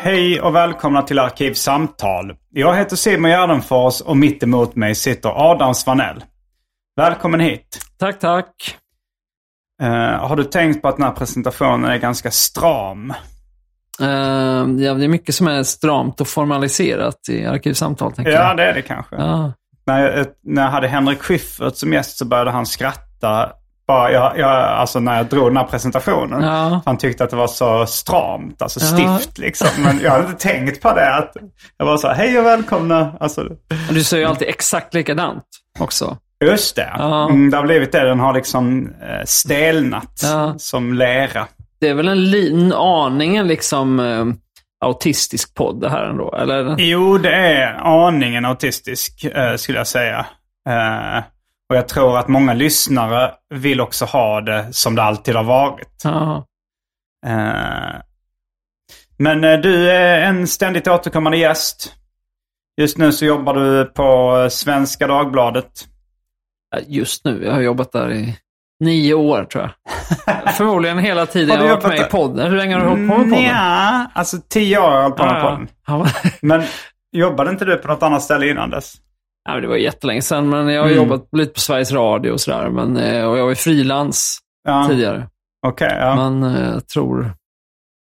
[0.00, 2.36] Hej och välkomna till Arkivsamtal.
[2.50, 6.24] Jag heter Simon Gärdenfors och mitt emot mig sitter Adam Svanell.
[6.96, 7.80] Välkommen hit.
[7.98, 8.76] Tack, tack.
[9.82, 9.88] Uh,
[10.28, 13.10] har du tänkt på att den här presentationen är ganska stram?
[14.00, 14.06] Uh,
[14.84, 18.12] ja, det är mycket som är stramt och formaliserat i Arkivsamtal.
[18.16, 18.56] Ja, jag.
[18.56, 19.16] det är det kanske.
[19.16, 19.52] Ja.
[19.86, 23.52] När, jag, när jag hade Henrik Schyffert som gäst så började han skratta.
[23.88, 26.42] Bara jag, jag, alltså när jag drog den här presentationen.
[26.42, 26.80] Ja.
[26.86, 28.86] Han tyckte att det var så stramt, alltså Ja.
[29.18, 29.68] stift liksom.
[29.78, 31.14] Men jag hade inte tänkt på det.
[31.14, 31.32] Att
[31.78, 33.12] jag var så här, hej och välkomna.
[33.20, 33.48] Alltså,
[33.90, 35.44] Du säger ju alltid exakt likadant
[35.78, 36.16] också.
[36.44, 36.90] Just det.
[36.98, 37.28] Ja.
[37.28, 38.04] Mm, det har blivit det.
[38.04, 40.54] Den har liksom eh, stelnat Ja.
[40.58, 41.46] som lera.
[41.80, 44.24] Det är väl en liten aningen liksom eh,
[44.84, 46.34] autistisk podd det här ändå?
[46.34, 46.74] Eller?
[46.78, 47.74] Jo, det är
[48.06, 50.26] aningen autistisk eh, skulle jag säga.
[50.68, 51.22] Eh,
[51.68, 56.00] och jag tror att många lyssnare vill också ha det som det alltid har varit.
[56.04, 56.46] Ja.
[57.26, 58.00] Eh,
[59.18, 61.94] men eh, du är en ständigt återkommande gäst.
[62.80, 65.86] Just nu så jobbar du på Svenska Dagbladet.
[66.86, 68.38] Just nu, jag har jobbat där i
[68.80, 69.72] nio år tror jag.
[70.54, 72.08] Förmodligen hela tiden Har jag har varit med i där?
[72.08, 72.50] podden.
[72.50, 73.44] Hur länge har du hållit på med podden?
[73.44, 76.08] Ja, alltså tio år har jag hållit på med podden.
[76.42, 76.62] Men
[77.12, 78.94] jobbade inte du på något annat ställe innan dess?
[79.48, 80.98] Ja, men det var jättelänge sedan, men jag har Mm.
[80.98, 82.70] jobbat lite på Sveriges Radio och sådär.
[82.70, 85.28] Men, eh, och jag var frilans Ja, tidigare.
[85.66, 86.16] Okej, ja.
[86.30, 87.32] Men eh, jag tror...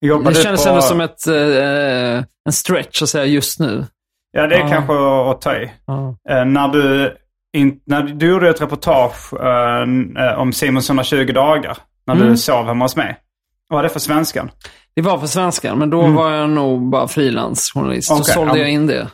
[0.05, 0.69] Jobbade Det kändes på...
[0.69, 3.85] ändå som ett, eh, en stretch att säga just nu.
[4.31, 4.67] Ja, det är Ja.
[4.69, 4.93] kanske
[5.31, 5.63] att ta i.
[6.29, 7.15] Eh, när, du
[7.57, 7.79] in...
[7.85, 9.81] när du gjorde ett reportage eh,
[10.27, 11.77] eh, om Simons 120 dagar.
[12.07, 12.27] När Mm.
[12.27, 13.17] du sov hemma hos mig.
[13.69, 14.51] Vad var det för svenskan?
[14.95, 16.15] Det var för svenskan, men då Mm.
[16.15, 18.11] var jag nog bara frilansjournalist.
[18.11, 18.57] Okej, så sålde ja.
[18.57, 19.07] jag in det.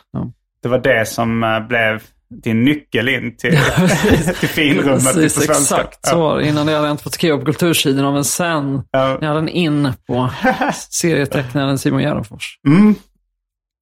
[0.62, 3.50] Det var det som blev din nyckel in till,
[4.40, 5.52] till finrummet på Precis, svenska.
[5.76, 6.48] exakt så var det.
[6.48, 9.18] Innan det hade jag inte fått skriva på kultursidan, men sen Ja.
[9.20, 10.30] jag hade en in på
[10.90, 12.58] serietecknaren Simon Gärdenfors.
[12.68, 12.94] Mm.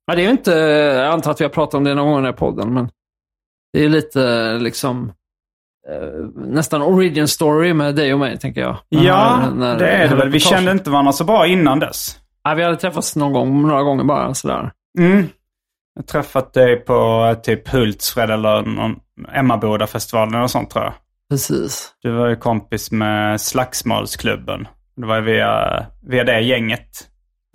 [0.07, 2.17] Ja, det är inte, jag antar att vi har pratat om det någon gång i
[2.19, 2.89] den här podden, men
[3.73, 5.13] det är lite liksom
[5.91, 8.77] eh, nästan origin story med dig och mig, tänker jag.
[8.89, 10.29] Ja, När- när- det är det väl.
[10.31, 12.19] Vi kände inte varandra så bra innan dess.
[12.45, 14.73] Ja, vi hade träffats någon gång, några gånger bara sådär.
[14.99, 15.27] Mm.
[15.95, 18.95] Jag har träffat dig på typ Hultsfred eller någon
[19.35, 20.93] Emmaboda-festivalen eller sånt tror jag.
[21.31, 21.93] Precis.
[22.03, 24.69] Du var ju kompis med Slagsmålsklubben.
[24.97, 26.89] Det var ju via, via det gänget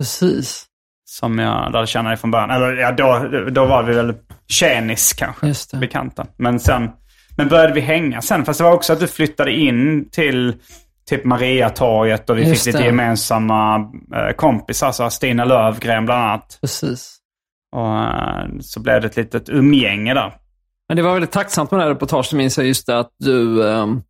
[0.00, 0.64] Precis.
[1.04, 2.50] som jag lärde känna dig från början.
[2.50, 4.14] Eller ja, då, då var vi väl
[4.48, 5.76] tjänis kanske, Just det.
[5.76, 6.26] bekanta.
[6.36, 6.90] Men sen
[7.36, 8.44] men började vi hänga sen.
[8.44, 10.54] Fast det var också att du flyttade in till
[11.10, 12.84] typ Mariatorget och vi Just fick lite det.
[12.86, 13.76] gemensamma
[14.14, 14.92] eh, kompisar.
[14.92, 16.58] Så Stina Lövgren bland annat.
[16.60, 17.17] Precis.
[17.76, 20.34] Och eh, så blev det ett litet umgänge där.
[20.88, 23.68] Men det var väldigt tacksamt med det här reportaget, minns jag just det att du...
[23.70, 24.00] ehm,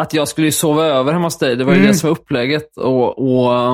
[0.00, 1.56] att jag skulle sova över hemma hos dig.
[1.56, 1.88] Det var ju Mm.
[1.92, 2.76] det som var upplägget.
[2.76, 3.72] Och, och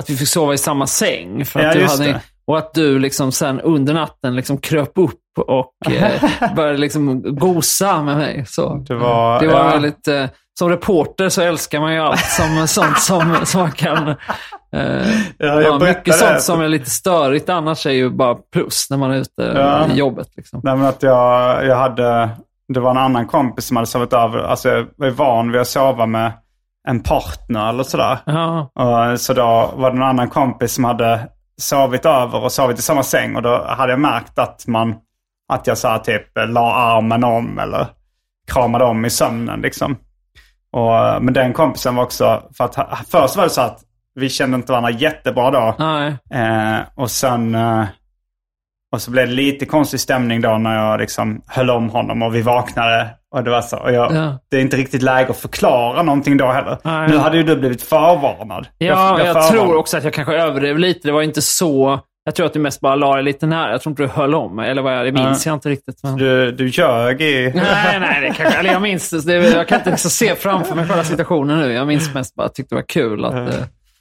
[0.00, 1.44] att vi fick sova i samma säng.
[1.44, 2.20] För att Ja, du hade.
[2.44, 6.22] Och att du liksom sen under natten liksom kröp upp och eh,
[6.56, 8.44] började liksom gosa med mig.
[8.46, 9.70] Så, Det var- det var ja.
[9.70, 10.08] väldigt...
[10.08, 10.24] Eh,
[10.60, 14.08] som reporter så älskar man ju allt som, sånt som, som man kan...
[14.72, 15.08] Eh,
[15.38, 19.10] jag ja, mycket sånt som är lite störigt annars är ju bara plus när man
[19.10, 19.86] är ute Ja.
[19.86, 20.28] i jobbet.
[20.36, 20.60] Liksom.
[20.64, 22.28] Nej, men att jag, jag hade,
[22.68, 24.38] det var en annan kompis som hade sovit över.
[24.38, 26.32] Alltså jag var van vid att sova med
[26.88, 28.18] en partner eller sådär.
[28.26, 31.28] Ja, Och, så då var det en annan kompis som hade
[31.60, 33.36] sovit över och sovit i samma säng.
[33.36, 34.94] Och då hade jag märkt att man,
[35.52, 37.86] att jag så här, typ la armen om eller
[38.52, 39.96] kramade om i sömnen liksom.
[40.72, 43.80] Och, men den kompisen var också, för att först var det så att
[44.14, 45.84] vi kände inte varandra jättebra då.
[46.36, 47.84] Eh, och sen eh,
[48.92, 52.34] och så blev det lite konstig stämning då när jag liksom höll om honom och
[52.34, 53.08] vi vaknade.
[53.34, 53.76] Och det var så.
[53.76, 54.38] Och jag, Ja.
[54.50, 56.78] Det är inte riktigt läge att förklara någonting då heller.
[56.84, 57.08] Nej.
[57.08, 58.66] Nu hade ju du blivit förvarnad.
[58.78, 59.48] Ja, jag, förvarnade.
[59.48, 61.08] tror också att jag kanske överdrev lite.
[61.08, 62.00] Det var inte så...
[62.24, 63.70] Jag tror att du mest bara la dig lite nära.
[63.70, 64.58] Jag tror inte du höll om.
[64.58, 66.00] Eller vad jag, det minns jag inte riktigt.
[66.02, 66.16] Men...
[66.16, 67.52] Du, du ljög i...
[67.54, 69.20] Nej, nej, det kanske, eller jag minns det.
[69.26, 69.50] det.
[69.50, 71.72] Jag kan inte liksom se framför mig själva situationen nu.
[71.72, 73.34] Jag minns mest bara att jag tyckte det var kul att...
[73.34, 73.46] eh,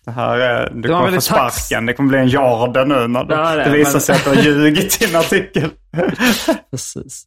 [0.06, 1.86] Det här är, du var kommer få väldigt tax- sparken.
[1.86, 4.24] Det kommer bli en jarde nu när det, Ja, det det visar men- sig att
[4.24, 5.70] du har ljugit i en artikel.
[6.72, 7.26] precis.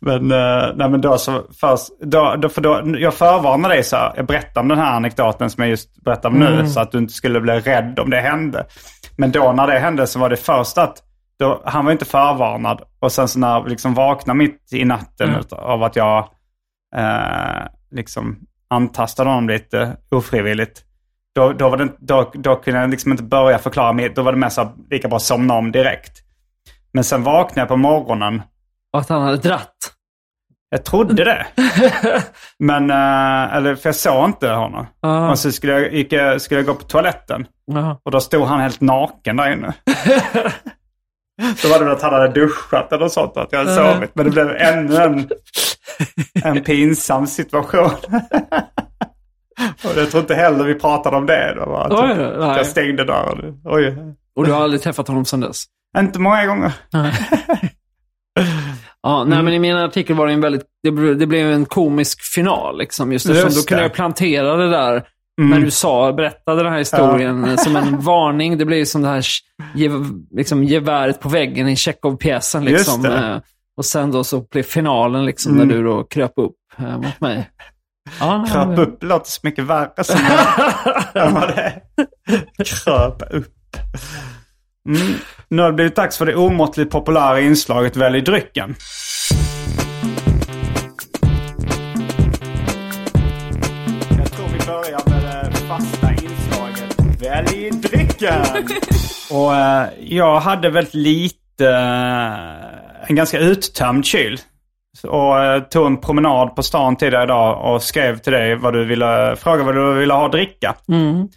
[0.00, 3.96] Men, eh, nej, men då så först, då, då, för då, jag förvarnade dig så
[3.96, 6.92] här, jag berättade om den här anekdoten som jag just berättade om nu, så att
[6.92, 8.66] du inte skulle bli rädd om det hände.
[9.16, 11.02] Men då när det hände så var det först att,
[11.38, 12.82] då, han var inte förvarnad.
[12.98, 15.44] Och sen så när vi liksom vaknade mitt i natten Mm.
[15.50, 16.28] av att jag
[16.96, 18.38] eh, liksom
[18.68, 20.82] antastade honom lite ofrivilligt.
[21.34, 24.08] Då, då, var det, då, då kunde jag liksom inte börja förklara mig.
[24.14, 26.12] Då var det här, lika bra somna om direkt.
[26.92, 28.42] Men sen vaknade jag på morgonen
[28.92, 29.76] Och att han hade dratt.
[30.74, 31.46] Jag trodde det.
[32.58, 34.86] Men, eh, eller för jag såg inte honom.
[35.00, 35.30] Ja.
[35.30, 37.46] Och så skulle jag, gick jag, skulle jag gå på toaletten.
[37.66, 38.00] Ja.
[38.02, 39.74] Och då stod han helt naken där inne.
[41.62, 44.14] Då var det väl att han hade duschat eller sånt, att jag hade sovit.
[44.14, 45.28] Men det blev ännu en,
[46.44, 47.90] en pinsam situation.
[49.84, 51.54] Och jag tror inte heller vi pratade om det.
[51.56, 51.86] Då, va?
[51.90, 52.56] Oj, nej.
[52.56, 53.60] jag stängde dörren.
[53.64, 53.98] Oj.
[54.36, 55.64] Och du har aldrig träffat honom sedan dess?
[55.98, 56.72] Inte många gånger.
[59.04, 60.62] Ja, nej, men i min artikel var det en väldigt...
[60.82, 62.78] Det blev, det blev en komisk final.
[62.78, 65.04] Liksom, just eftersom Just då kunde jag plantera det där
[65.40, 68.58] när du sa, berättade den här historien eh, som en varning.
[68.58, 69.24] Det blev som det här
[69.74, 69.90] ge,
[70.36, 72.64] liksom, geväret på väggen i Tjechov-pjäsen.
[72.64, 73.06] Liksom.
[73.06, 73.36] Eh,
[73.76, 77.50] Och sen då så blev finalen liksom, när du då kröp upp eh, mot mig.
[78.20, 80.20] Ja, Kröp upp låter så mycket värre som
[81.14, 81.80] än vad det är.
[82.64, 83.54] Kröp upp.
[84.88, 85.14] Mm.
[85.48, 88.74] Nu har det blivit dags för det omåttligt populära inslaget Välj drycken.
[94.18, 98.44] Jag tror vi börjar med det fasta inslaget Välj drycken.
[99.30, 104.38] Och eh, jag hade väldigt lite, eh, en ganska uttömd kyl.
[105.02, 108.84] Och eh, tog en promenad på stan tidigare idag och skrev till dig vad du
[108.84, 110.74] ville, fråga vad du ville ha att dricka.
[110.88, 111.28] Mm.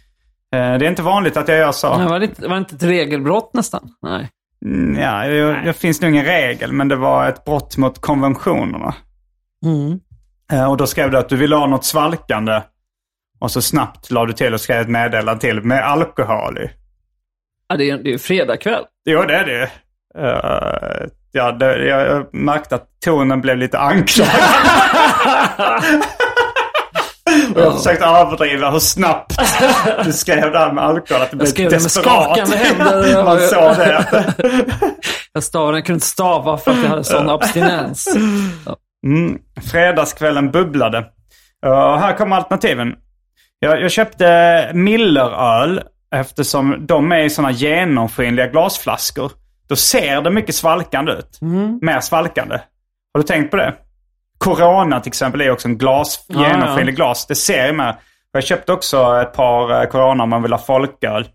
[0.54, 1.98] Eh, det är inte vanligt att jag gör så.
[1.98, 3.88] Det var, lite, var inte ett regelbrott nästan?
[4.02, 4.30] Nej.
[4.64, 8.94] Mm, Ja, jag, det finns nog ingen regel, men det var ett brott mot konventionerna.
[9.64, 10.00] Mm.
[10.52, 12.60] Eh, och då skrev du att du ville ha något svalkande.
[13.40, 16.70] Och så snabbt la du till och skrev ett meddelande till med alkohol i.
[17.68, 18.84] Ja, det är det ju fredag kväll.
[19.04, 19.70] Jo, det är det
[20.20, 24.32] uh, ja, det, Jag märkte att tonen blev lite anklagad.
[27.54, 29.38] och jag försökte överdriva hur snabbt
[30.04, 31.22] du skrev det här med alkohol.
[31.22, 32.24] Att det blev skrev det med desperat.
[32.24, 33.24] skakande händer.
[33.24, 34.34] Man såg det.
[35.32, 38.08] Jag stavade, jag kunde inte stava för att jag hade sån abstinens.
[39.06, 39.38] Mm,
[39.70, 40.98] fredagskvällen bubblade.
[41.66, 42.94] Uh, här kommer alternativen.
[43.58, 45.82] Jag, jag köpte Milleröl
[46.14, 49.32] eftersom de är i sådana genomskinliga glasflaskor.
[49.68, 51.38] Då ser det mycket svalkande ut.
[51.82, 52.54] Mer svalkande.
[53.14, 53.74] Har du tänkt på det?
[54.38, 56.48] Corona till exempel är också en glas, Ja, ja.
[56.48, 57.26] genomskinlig glas.
[57.26, 57.96] Det ser jag med.
[58.32, 61.28] Jag köpte också ett par eh, Corona om man vill ha folköl.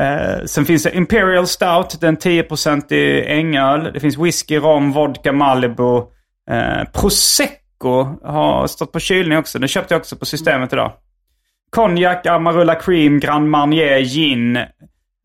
[0.00, 3.90] Eh, sen finns det Imperial Stout, den 10% i ängöl.
[3.94, 5.96] Det finns whisky, rom, vodka, Malibu.
[6.50, 9.58] Eh, Prosecco har stått på kylning också.
[9.58, 10.92] Den köpte jag också på systemet idag.
[11.70, 14.58] Konjak, Amarula Cream, Grand Marnier, gin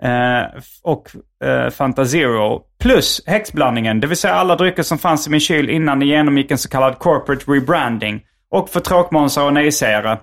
[0.03, 1.11] eh, och
[1.43, 2.61] eh, Fanta Zero.
[2.79, 6.51] Plus häxblandningen, det vill säga alla drycker som fanns i min kyl innan ni genomgick
[6.51, 8.21] en så kallad corporate rebranding.
[8.51, 10.17] Och för tråkmånsar och nejsägare,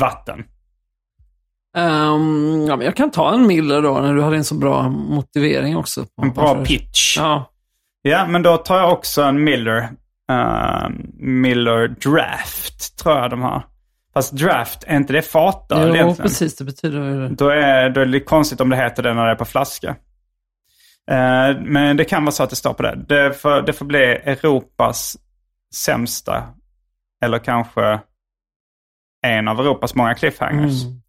[0.00, 0.44] vatten.
[1.76, 4.88] Ehm, ja, men jag kan ta en Miller då, när du hade en så bra
[4.88, 6.06] motivering också.
[6.22, 7.16] En bra varför- pitch.
[7.18, 7.50] Ja.
[8.02, 9.88] Ja, men då tar jag också en Miller.
[10.32, 13.62] eh, Miller Draft, tror jag de har.
[14.14, 16.16] Fast draft, är inte det fatöl Jo, egentligen?
[16.28, 16.56] precis.
[16.56, 17.28] Det betyder.
[17.28, 19.96] Då är, då är det konstigt om det heter det när det är på flaska.
[21.10, 23.04] Eh, men det kan vara så att det står på det.
[23.08, 25.16] Det får, det får bli Europas
[25.74, 26.44] sämsta.
[27.24, 28.00] Eller kanske
[29.26, 30.84] en av Europas många cliffhangers.
[30.84, 31.00] Mm.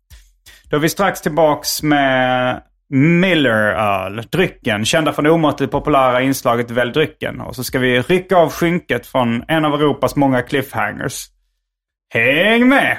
[0.69, 2.61] Då är vi strax tillbaks med
[2.93, 4.85] Miller-öl, drycken.
[4.85, 7.41] Kända från det omåttligt populära inslaget Välj drycken.
[7.41, 11.27] Och så ska vi rycka av skynket från en av Europas många cliffhangers.
[12.13, 12.97] Häng med!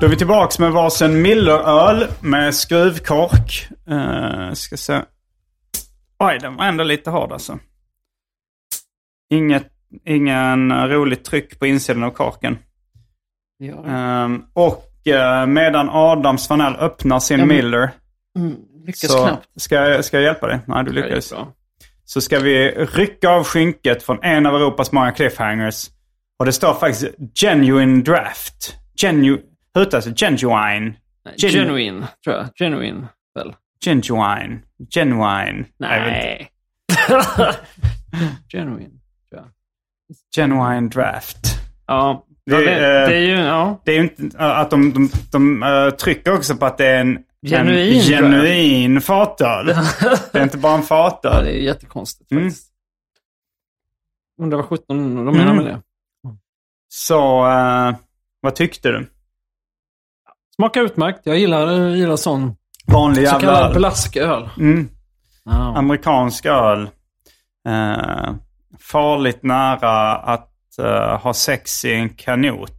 [0.00, 3.68] Då är vi tillbaks med varsin Miller-öl med skruvkork.
[3.90, 5.00] Uh, ska se.
[6.18, 7.58] Oj, den var ändå lite hård alltså.
[9.30, 9.68] Inget,
[10.04, 12.58] ingen roligt tryck på insidan av korken.
[13.58, 13.84] Ja.
[13.86, 14.91] Ehm, och
[15.46, 17.90] medan Adam Svanell öppnar sin Ja, men- Miller.
[18.38, 18.56] Mm,
[18.86, 19.48] lyckas Så knappt.
[19.60, 20.60] ska, jag- ska jag hjälpa dig?
[20.66, 21.32] Nej, du lyckades.
[22.04, 25.86] Så ska vi rycka av skynket från en av Europas många cliffhangers.
[26.38, 27.04] Och det står faktiskt
[27.40, 28.76] Genuine Draft.
[29.02, 29.38] Genu...
[29.74, 30.14] Hur uttalas det?
[30.20, 30.94] Genuine.
[31.24, 32.46] Nej, Genu- Genuine, tror jag.
[32.58, 33.54] Genuine, väl?
[33.84, 34.58] Genuine.
[34.94, 35.64] Genuine.
[35.78, 36.48] Nej.
[38.52, 38.90] Genuine,
[39.30, 39.48] tror jag.
[40.36, 41.38] Genuine Draft.
[41.86, 43.34] Ja, Det, ja, det, eh, det är ju...
[43.38, 43.80] Ja.
[43.84, 46.86] Det är ju inte äh, att de, de, de äh, trycker också på att det
[46.86, 49.66] är en Genuin, en genuin fatöl.
[50.32, 51.44] det är inte bara en ja, fatöl.
[51.44, 52.44] det är jättekonstigt Mm.
[52.44, 52.68] faktiskt.
[54.42, 54.86] Undrar vad 17
[55.24, 55.56] de menar Mm.
[55.56, 55.80] med det.
[56.88, 57.94] Så, äh,
[58.40, 59.06] vad tyckte du?
[60.56, 61.20] Smakar utmärkt.
[61.24, 62.56] Jag gillar, gillar sån
[62.86, 63.74] Vanlig så jävla kallad öl.
[63.76, 64.48] blasköl.
[64.58, 64.88] Mm.
[65.44, 65.76] Ja.
[65.76, 66.88] Amerikansk öl.
[67.68, 68.34] Äh,
[68.80, 72.72] farligt nära att äh, ha sex i en kanot.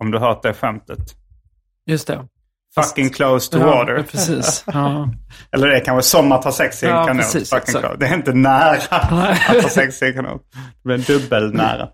[0.00, 0.98] Om du hört det skämtet.
[1.86, 2.24] Just det.
[2.74, 4.02] Fucking close to ja, water.
[4.10, 4.64] precis.
[4.72, 5.08] Ja.
[5.52, 7.22] Eller det är kanske som att ha sex i en Ja, kanot.
[7.22, 7.50] precis.
[7.98, 10.42] Det är inte nära att ha sex i en kanot.
[10.52, 11.88] Det blir dubbel nära.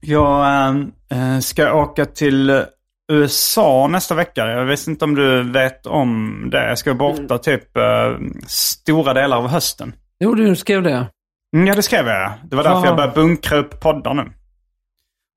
[0.00, 0.46] Jag
[1.10, 2.64] äh, ska åka till
[3.12, 4.46] USA nästa vecka.
[4.46, 6.68] Jag vet inte om du vet om det.
[6.68, 7.82] Jag ska borta typ äh,
[8.46, 9.92] stora delar av hösten.
[10.20, 11.06] Jo, du skrev det.
[11.56, 12.32] Mm, ja, det skrev jag.
[12.50, 12.86] Det var därför Jaha.
[12.86, 14.32] jag började bunkra upp poddar nu.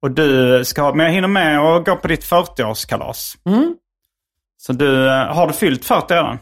[0.04, 3.38] Och du ska ha, men jag hinner med och gå på ditt 40-årskalas.
[3.46, 3.76] Mm.
[4.58, 6.38] Så du, äh, har du fyllt 40 redan?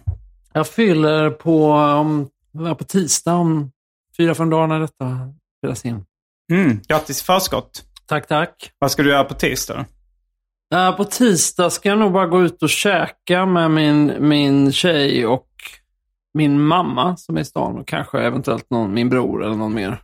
[0.54, 2.30] Jag fyller på, um,
[2.78, 3.72] på tisdag om
[4.18, 5.18] fyra, fem dagar när detta
[5.58, 6.06] spelas in.
[6.52, 7.84] Mm, grattis i förskott.
[8.06, 8.72] Tack, tack.
[8.80, 9.86] Vad ska du göra på tisdag?
[10.74, 15.28] Eh, på tisdag ska jag nog bara gå ut och käka med min, min tjej
[15.28, 15.48] och
[16.34, 20.02] min mamma som är i stan och kanske eventuellt någon, min bror eller någon mer.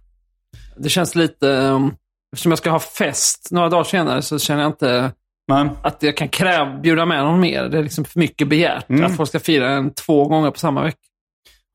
[0.78, 1.94] Det känns lite, um,
[2.38, 5.12] eftersom jag ska ha fest några dagar senare så känner jag inte
[5.48, 7.63] Men, att jag kan kräva, bjuda med någon mer.
[7.63, 9.03] Det är liksom för mycket begärt Mm.
[9.06, 10.98] att folk ska fira en två gånger på samma vecka.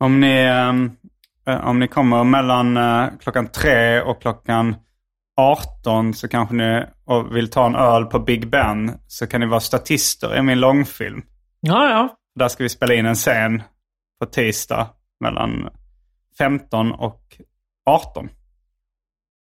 [0.01, 0.91] om ni, ehm,
[1.47, 4.77] eh, om ni kommer mellan eh, klockan tre och klockan
[5.41, 9.47] 18 så kanske ni och vill ta en öl på Big Ben så kan ni
[9.47, 11.23] vara statister i min långfilm.
[11.61, 12.17] Ja, ja.
[12.39, 13.63] Där ska vi spela in en scen
[14.21, 14.87] på tisdag
[15.21, 15.69] mellan
[16.39, 17.21] 15 och
[17.87, 18.29] 18.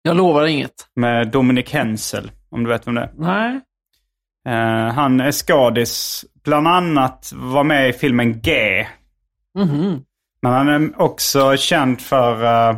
[0.07, 0.71] Jag lovar inget.
[0.95, 3.11] Med Dominic Hensel, om du vet vem det är.
[3.17, 3.59] Nej.
[4.47, 8.85] Eh, han är skådis, bland annat var med i filmen G.
[9.57, 10.01] Mhm.
[10.41, 12.77] Men han är också känd för eh,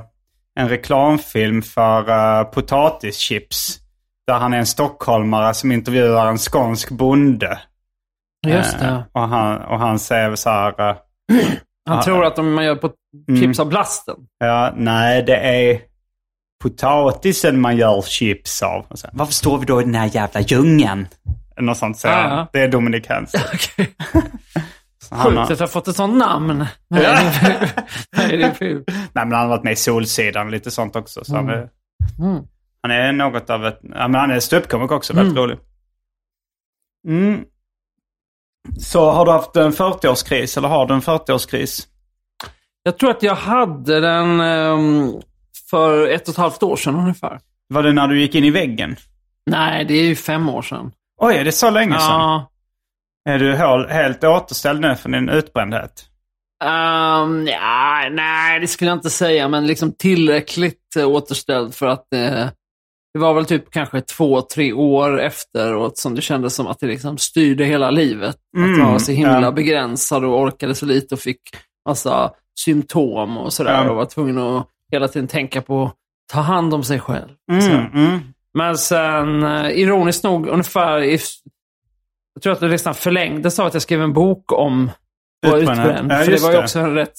[0.59, 3.79] en reklamfilm för uh, potatischips.
[4.27, 7.59] Där han är en stockholmare som intervjuar en skånsk bonde.
[8.47, 9.03] Just det.
[9.11, 10.95] och, han, och han säger så här...
[11.89, 12.91] Han tror att om man gör på
[13.27, 13.41] Mm.
[13.41, 14.15] chips av blasten.
[14.39, 15.81] Ja, nej, det är
[16.69, 18.85] potatisen man gör chips av.
[18.89, 21.07] Och så, Varför står vi då i den här jävla djungeln?
[21.59, 22.37] Något sånt säger han.
[22.37, 22.47] ja.
[22.53, 23.41] Det är Dominic Hensel.
[23.53, 23.95] Okej.
[25.03, 26.57] Så han Sjukt att jag har fått ett sånt namn.
[26.89, 27.31] Nej, Ja.
[28.17, 28.83] Nej, det är fult.
[28.87, 31.23] Nej, men han har varit med i Solsidan och lite sånt också.
[31.23, 31.69] Så han, är,
[32.19, 32.43] Mm.
[32.81, 33.79] han är något av ett...
[33.83, 35.13] Ja, men han är ståuppkomiker också.
[35.13, 35.43] Väldigt Mm.
[35.43, 35.57] rolig.
[37.07, 37.43] Mm.
[38.79, 41.87] Så har du haft en 40-årskris eller har du en 40-årskris?
[42.83, 45.13] Jag tror att jag hade den ehm,
[45.69, 47.39] för ett och ett halvt år sedan ungefär.
[47.73, 48.95] Var det när du gick in i väggen?
[49.45, 50.91] Nej, det är ju fem år sedan.
[51.21, 52.09] Oj, är det så länge sedan?
[52.21, 52.51] Ja.
[53.29, 56.05] Är du hel- helt återställd nu från din utbrändhet?
[56.63, 62.47] Ehm, ja, nej, det skulle jag inte säga, men liksom tillräckligt återställd för att eh,
[63.13, 66.87] det var väl typ kanske två, tre år efteråt som det kändes som att det
[66.87, 68.29] liksom styrde hela livet.
[68.29, 69.51] att Mm, man var så himla ja.
[69.51, 71.41] begränsad och orkade så lite och fick
[71.89, 73.89] massa symptom och sådär Ja.
[73.89, 75.93] och var tvungen att hela tiden tänka på att
[76.33, 77.29] ta hand om sig själv.
[77.51, 78.19] Mm, mm.
[78.53, 81.19] Men sen, eh, ironiskt nog, ungefär i,
[82.33, 84.91] jag tror att det nästan förlängdes av att jag skrev en bok om
[85.45, 86.11] utbränd.
[86.11, 87.17] Ja, För det var ju också rätt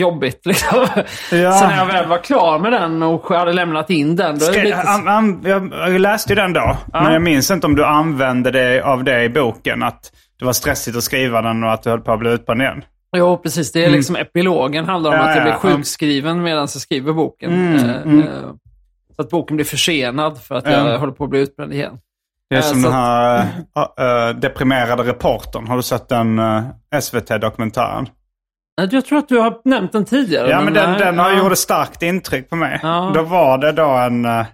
[0.00, 0.40] jobbigt.
[0.46, 0.86] Liksom.
[1.30, 1.52] Ja.
[1.52, 4.62] Så när jag väl var klar med den och hade lämnat in den, då Ska,
[4.62, 4.82] lite...
[4.82, 8.82] an, an, jag, läste ju den då, men jag minns inte om du använde det
[8.82, 9.82] av det i boken.
[9.82, 12.62] Att det var stressigt att skriva den och att du höll på att bli utbränd
[12.62, 12.84] igen.
[13.16, 13.72] Jo, precis.
[13.72, 15.26] Det är liksom epilogen handlar om Mm.
[15.26, 17.52] Ja, att jag blir sjukskriven medan jag skriver boken.
[17.52, 18.18] Mm, Eh, mm.
[18.20, 18.26] eh,
[19.16, 20.70] Så att boken blir försenad för att Ja.
[20.90, 21.98] jag håller på att bli utbränd igen.
[22.50, 23.46] Det är Ja, som den här
[23.98, 25.66] äh, äh, deprimerade reportern.
[25.66, 26.62] Har du sett den äh,
[27.00, 28.06] SVT-dokumentären?
[28.80, 30.50] Eh, Jag tror att du har nämnt den tidigare.
[30.50, 31.38] Ja, men den, nej, den har ja.
[31.38, 32.80] gjort ett starkt intryck på mig.
[32.82, 33.12] Ja.
[33.14, 34.44] Då var det då en, äh,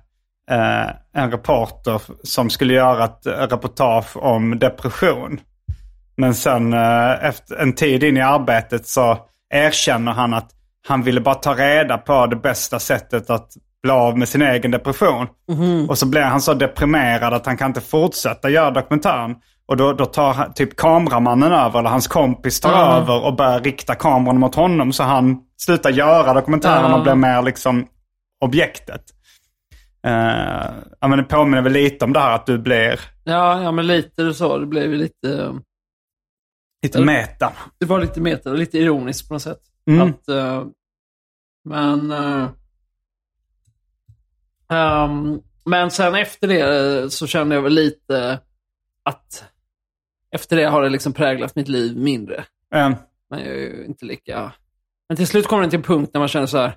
[1.14, 5.40] en reporter som skulle göra ett reportage om depression.
[6.18, 9.18] Men sen äh, efter en tid in i arbetet så
[9.54, 10.50] erkänner han att
[10.88, 13.48] han ville bara ta reda på det bästa sättet att
[13.82, 15.26] bli av med sin egen depression.
[15.88, 19.34] Och så blir han så deprimerad att han kan inte fortsätta göra dokumentären.
[19.66, 22.96] Och då, då tar typ kameramannen över, eller hans kompis tar Ja.
[22.96, 24.92] över och börjar rikta kameran mot honom.
[24.92, 27.02] Så han slutar göra dokumentären och Ja.
[27.02, 27.86] blir mer liksom
[28.44, 29.02] objektet.
[30.06, 30.12] Uh,
[31.00, 33.86] ja, men det påminner väl lite om det här att du blir Ja, ja, men
[33.86, 34.58] lite så.
[34.58, 35.28] Det blev lite...
[35.42, 35.52] eh,
[36.82, 37.52] lite meta.
[37.78, 39.60] Det var lite meta, lite ironiskt på något sätt.
[39.90, 40.08] Mm.
[40.08, 40.64] Att, eh,
[41.64, 42.10] men...
[42.10, 42.48] eh,
[44.70, 46.60] ehm, men sen efter det
[47.02, 48.40] eh, så kände jag väl lite
[49.02, 49.44] att
[50.30, 52.36] efter det har det liksom präglat mitt liv mindre.
[52.74, 52.90] Eh,
[53.30, 54.52] Men jag är ju inte lika...
[55.08, 56.72] Men till slut kommer det till en punkt när man känner så här,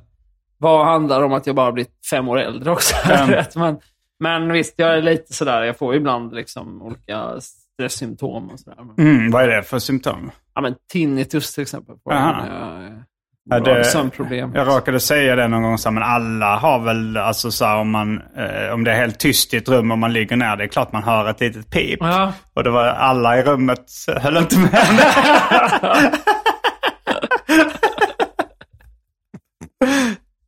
[0.57, 2.95] vad handlar om att jag bara blivit fem år äldre också?
[3.11, 3.45] Mm.
[3.55, 3.79] Man.
[4.19, 7.41] Men visst, jag är lite sådär, jag får ibland liksom olika
[7.73, 8.77] stresssymptom och sådär.
[8.97, 10.31] Mm, vad är det för symptom?
[10.55, 11.95] ja, men tinnitus till exempel.
[11.97, 12.45] På Aha.
[12.47, 13.03] jag,
[13.49, 14.51] Ja, det-.
[14.53, 17.77] Jag råkade säga det någon gång, så här, men alla har väl, alltså så här,
[17.77, 20.55] om, man, eh, om det är helt tyst i ett rum och man ligger ner,
[20.55, 21.99] det är klart man hör ett litet pip.
[22.01, 22.33] Ja.
[22.53, 24.71] Och det var alla i rummet höll inte med.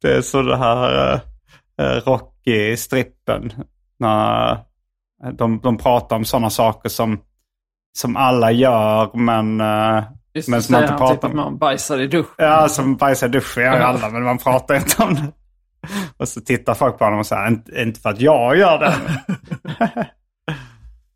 [0.02, 1.20] det är så det här uh,
[2.06, 3.54] Rocky-strippen.
[4.00, 4.58] När
[5.32, 7.20] de, de pratar om sådana saker som,
[7.98, 10.04] som alla gör, men, uh,
[10.34, 11.38] Just men som man inte han pratar typ att om.
[11.38, 12.34] man bajsar i duschen.
[12.38, 15.32] Ja, som bajsar i duschen gör alla, men man pratar inte om det.
[16.18, 18.94] Och så tittar folk på honom och säger, inte, inte för att jag gör det.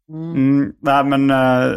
[0.09, 1.71] Mm, nej, men eh,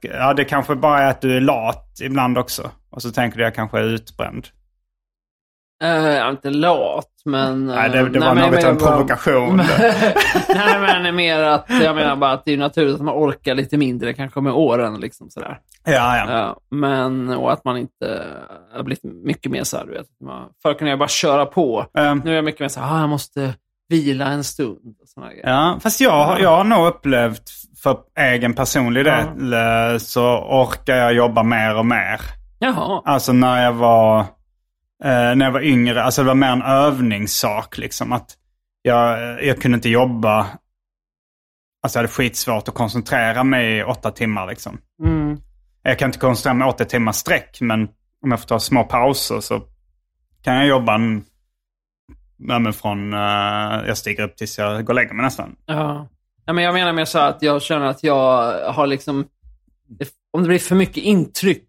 [0.00, 2.70] ja, det kanske bara är att du är lat ibland också.
[2.90, 4.48] Och så tänker du att jag kanske är utbränd.
[5.82, 7.66] Eh, är inte lat, men...
[7.66, 9.56] Nej, det, eh, det var men- något men- av en provokation.
[10.48, 13.14] nej, men det är mer att jag menar bara att det är naturligt att man
[13.14, 15.00] orkar lite mindre kanske med åren.
[15.00, 15.58] Liksom sådär.
[15.84, 16.24] ja, ja.
[16.30, 18.22] Ja, men, och att man inte
[18.76, 20.06] har blivit mycket mer så här, du vet.
[20.24, 21.86] Man, förr kunde jag bara köra på.
[21.98, 23.54] Ehm, Nu är jag mycket mer så här, ah, jag måste
[23.88, 24.78] vila en stund.
[25.42, 27.42] Ja, fast jag, har- jag har nog upplevt
[27.82, 32.20] för egen personlig del eh, så orkar jag jobba mer och mer.
[32.58, 33.02] Jaha.
[33.04, 34.24] Alltså när jag var, eh,
[35.08, 38.12] när jag var yngre, alltså det var mer en övningssak liksom.
[38.12, 38.36] Att
[38.82, 40.38] jag, jag kunde inte jobba,
[41.82, 44.78] alltså jag hade skitsvårt att koncentrera mig i åtta timmar liksom.
[45.02, 45.38] Mm.
[45.82, 47.88] Jag kan inte koncentrera mig åtta timmar sträck, men
[48.22, 49.62] om jag får ta små pauser så
[50.42, 51.24] kan jag jobba en,
[52.36, 55.56] men från eh, jag stiger upp tills jag går och lägger mig nästan.
[55.66, 56.08] Ja.
[56.44, 59.26] ja, men jag menar mer så att jag känner att jag har liksom...
[60.32, 61.68] Om det blir för mycket intryck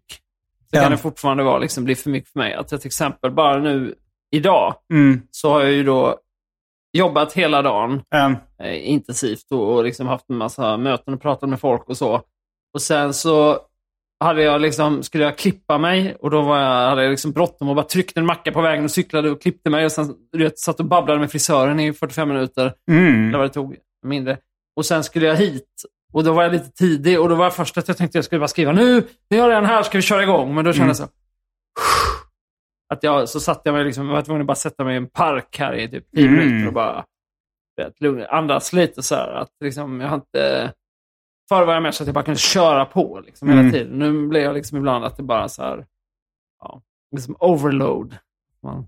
[0.74, 0.82] så Ja.
[0.82, 2.54] kan det fortfarande vara, liksom, bli för mycket för mig.
[2.54, 3.94] Att till exempel bara nu
[4.36, 5.22] idag Mm.
[5.30, 6.18] så har jag ju då
[6.96, 8.02] jobbat hela dagen
[8.58, 12.22] eh, intensivt och, och liksom haft en massa möten och pratat med folk och så.
[12.74, 13.58] Och sen så
[14.20, 17.68] hade jag liksom, skulle jag klippa mig och då var jag, hade jag liksom bråttom
[17.68, 20.38] och bara tryckte en macka på vägen och cyklade och klippte mig och sen du
[20.44, 22.72] vet, satt och babblade med frisören i 45 minuter.
[22.90, 23.28] mm.
[23.28, 24.38] Eller vad det tog, mindre.
[24.76, 25.68] Och sen skulle jag hit.
[26.14, 28.18] Och då var jag lite tidig och då var jag först att jag tänkte att
[28.18, 30.54] jag skulle bara skriva nu, nu är jag redan här, ska vi köra igång?
[30.54, 31.04] Men då kände jag så.
[32.94, 34.96] Att jag, så satt jag mig liksom, jag var tvungen att bara sätta mig i
[34.96, 36.38] en park här i typ 10 Mm.
[36.38, 37.04] minuter och bara
[37.76, 39.32] vet, lugna, andas lite så här.
[39.32, 40.72] Att liksom, jag har inte...
[41.48, 43.72] Förr var jag mer så att jag bara kunde köra på liksom, hela Mm.
[43.72, 43.98] tiden.
[43.98, 45.86] Nu blir jag liksom ibland att det bara så här,
[46.60, 46.82] ja,
[47.16, 48.16] liksom overload.
[48.62, 48.86] Man,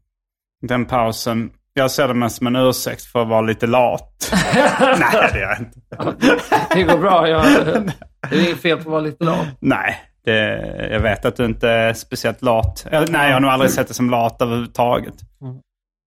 [0.60, 4.32] Den pausen, jag ser det mest som en ursäkt för att vara lite lat.
[4.98, 6.40] Nej, det gör jag inte.
[6.74, 7.28] det går bra.
[7.28, 7.44] Jag,
[8.30, 9.46] det är inget fel på att vara lite lat.
[9.60, 12.86] Nej, det, jag vet att du inte är speciellt lat.
[12.90, 15.14] Eller, nej, jag har nog aldrig sett det som lat överhuvudtaget.
[15.42, 15.56] Mm.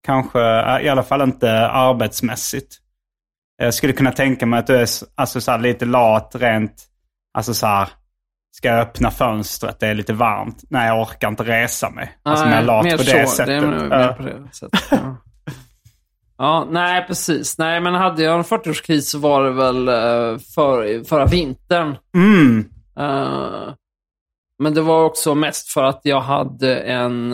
[0.05, 2.75] Kanske, eh, i alla fall inte arbetsmässigt.
[3.57, 6.83] Jag skulle kunna tänka mig att du är alltså, så lite lat rent,
[7.37, 7.89] alltså så här,
[8.57, 10.63] ska jag öppna fönstret, det är lite varmt.
[10.69, 12.17] Nej, jag orkar inte resa mig.
[12.23, 13.35] Alltså mer lat på det så.
[13.35, 13.45] sättet.
[13.61, 14.83] Det är mer, på det sättet.
[14.91, 15.17] Ja.
[16.39, 17.57] Ja, nej precis.
[17.57, 21.97] Nej, men hade jag en 40-årskris så var det väl eh, för, förra vintern.
[22.15, 22.69] Mm.
[22.99, 23.73] Eh,
[24.59, 27.33] men det var också mest för att jag hade en...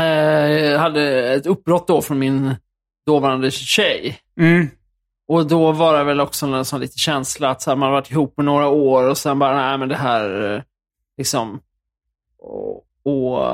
[0.00, 2.54] eh, hade ett uppbrott då från min
[3.06, 4.18] dåvarande tjej.
[4.40, 4.68] Mm.
[5.28, 8.10] Och då var det väl också en sån lite känsla att så här, man varit
[8.10, 10.64] ihop på några år och sen bara, nej men det här,
[11.16, 11.60] liksom.
[12.38, 13.46] Och, och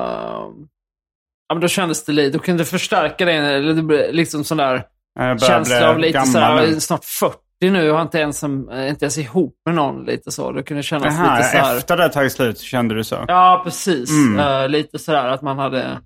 [1.49, 4.43] ja, men då kändes det lite, då kunde det förstärka det, eller det blev liksom
[4.43, 4.83] sån där
[5.39, 9.05] känsla av lite så här, snart 40 nu och har inte ens, en- eh, inte
[9.05, 10.51] ens ihop med någon lite så.
[10.51, 11.77] Då kunde det kännas Jaha, lite så här.
[11.77, 13.25] efter det tagit slut kände du så?
[13.27, 14.09] Ja, precis.
[14.11, 14.39] Mm.
[14.39, 15.97] Eh, lite sådär att man hade...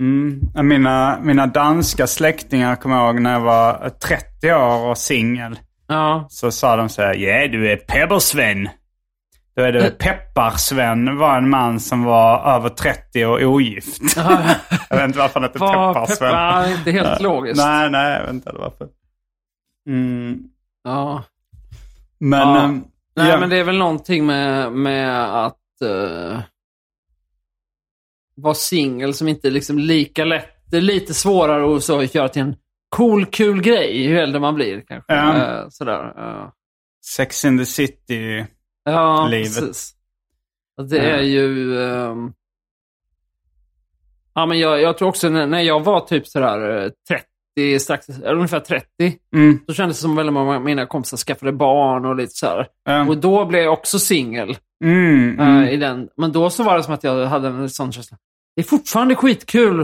[0.00, 0.40] Mm.
[0.68, 5.58] Mina, mina danska släktingar kommer jag ihåg när jag var 30 år och singel.
[5.88, 8.68] Ja, Så sa de så här, ja du är Peppersven.
[9.56, 14.16] Då är det Pepparsven var en man som var över 30 och ogift.
[14.90, 16.30] jag vet inte varför han hette Pepparsven.
[16.30, 17.56] peppa, inte helt logiskt.
[17.56, 18.88] Nej, nej, jag vet inte varför.
[19.88, 20.38] Mm.
[20.84, 21.24] Ja.
[22.18, 22.40] Men...
[22.40, 22.64] Ja.
[22.64, 22.84] ehm,
[23.16, 23.40] Nej, ja.
[23.40, 26.38] men det är väl någonting med, med att uh,
[28.36, 30.56] vara singel som inte är liksom lika lätt.
[30.70, 32.56] Det är lite svårare att så, göra till en
[32.88, 34.80] cool, kul grej ju äldre man blir.
[34.80, 35.14] kanske.
[35.14, 35.36] Ja.
[35.36, 36.12] Eh, sådär.
[36.16, 36.52] ja.
[37.16, 38.46] Sex in the city.
[38.92, 39.44] Ja, Livet.
[39.58, 39.94] precis.
[40.88, 41.02] Det Ja.
[41.02, 41.82] är ju...
[41.84, 42.32] ehm,
[44.34, 46.90] ja, men jag, jag tror också när, när jag var typ sådär eh,
[47.50, 48.86] 30, strax, eller ungefär 30,
[49.34, 49.58] Mm.
[49.66, 52.66] så kändes det som väldigt många av mina kompisar skaffade barn och lite sådär.
[52.84, 53.08] Ja.
[53.08, 54.56] Och då blev jag också singel.
[54.84, 55.68] Mm, eh, mm.
[55.68, 56.08] i den.
[56.16, 58.16] Men då så var det som att jag hade en sån känsla.
[58.56, 59.80] Det är fortfarande skitkul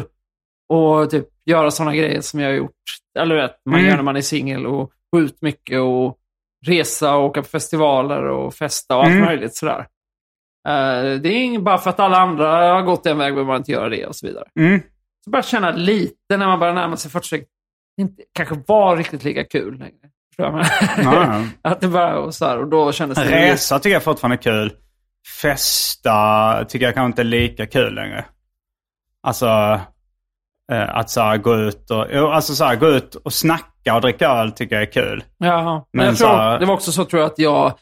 [0.72, 2.72] att typ, göra sådana grejer som jag har gjort.
[3.18, 3.86] Eller vet, man Mm.
[3.90, 6.16] gör när man är singel och gå ut mycket och
[6.66, 9.24] resa och åka på festivaler och festa och allt Mm.
[9.24, 9.86] möjligt sådär.
[10.68, 13.56] Eh, det är inget, bara för att alla andra har gått en väg behöver man
[13.56, 14.44] inte göra det och så vidare.
[14.60, 14.80] Mm.
[15.24, 17.36] Så bara känna lite när man börjar närma sig 40
[17.96, 19.92] det inte kanske var riktigt lika kul längre.
[20.36, 20.64] Ja,
[21.62, 23.50] att det bara och så här, och då kändes det...
[23.50, 24.72] Resa tycker jag fortfarande är kul.
[25.42, 28.24] Festa tycker jag kanske inte är lika kul längre.
[29.22, 29.80] Alltså
[30.72, 34.28] att så här, gå ut och alltså, så här, gå ut och snacka och dricka
[34.28, 35.24] öl tycker jag är kul.
[35.38, 37.72] Ja, men jag så tror, här- det var också så tror jag att jag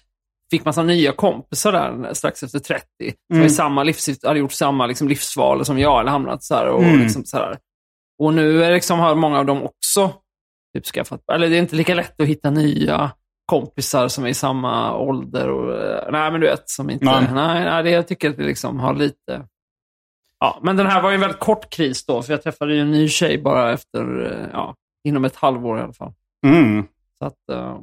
[0.50, 2.84] fick massa nya kompisar där strax efter 30.
[3.32, 3.48] Som Mm.
[3.48, 6.66] samma livs, hade gjort samma liksom, livsval som jag, eller hamnat så här.
[6.68, 7.00] Och, Mm.
[7.00, 7.56] liksom, så här.
[8.22, 10.12] och nu är liksom, har många av dem också
[10.76, 13.10] typ, skaffat, eller det är inte lika lätt att hitta nya
[13.46, 15.50] kompisar som är i samma ålder.
[15.50, 17.04] Och, eh, nej, men du vet, som inte...
[17.04, 17.28] Nej.
[17.32, 19.42] Nej, nej, det, jag tycker att vi liksom har lite...
[20.44, 22.80] Ja, men den här var ju en väldigt kort kris då, för jag träffade ju
[22.80, 26.12] en ny tjej bara efter, eh, ja, inom ett halvår i alla fall.
[26.46, 26.86] Mm.
[27.18, 27.76] Så att, eh,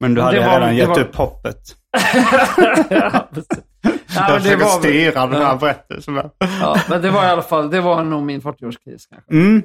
[0.00, 1.58] Men du hade var- redan det gett var- upp hoppet.
[2.90, 3.64] ja, precis.
[4.14, 6.14] Ja, jag försöker var, styra den här berättelsen.
[6.60, 9.30] ja, men det var i alla fall, det var nog min 40-årskris kanske.
[9.32, 9.62] Mm.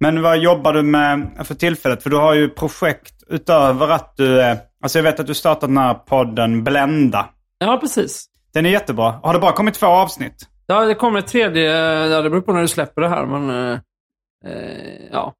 [0.00, 2.02] Men vad jobbar du med för tillfället?
[2.02, 4.42] För du har ju projekt utöver att du...
[4.82, 7.28] Alltså jag vet att du startat den här podden Blenda.
[7.58, 8.26] Ja, precis.
[8.54, 9.20] Den är jättebra.
[9.22, 10.48] Har det bara kommit två avsnitt?
[10.70, 11.62] Ja, det kommer ett tredje,
[12.06, 13.78] ja, det beror på när du släpper det här, men eh,
[14.46, 15.34] eh, ja,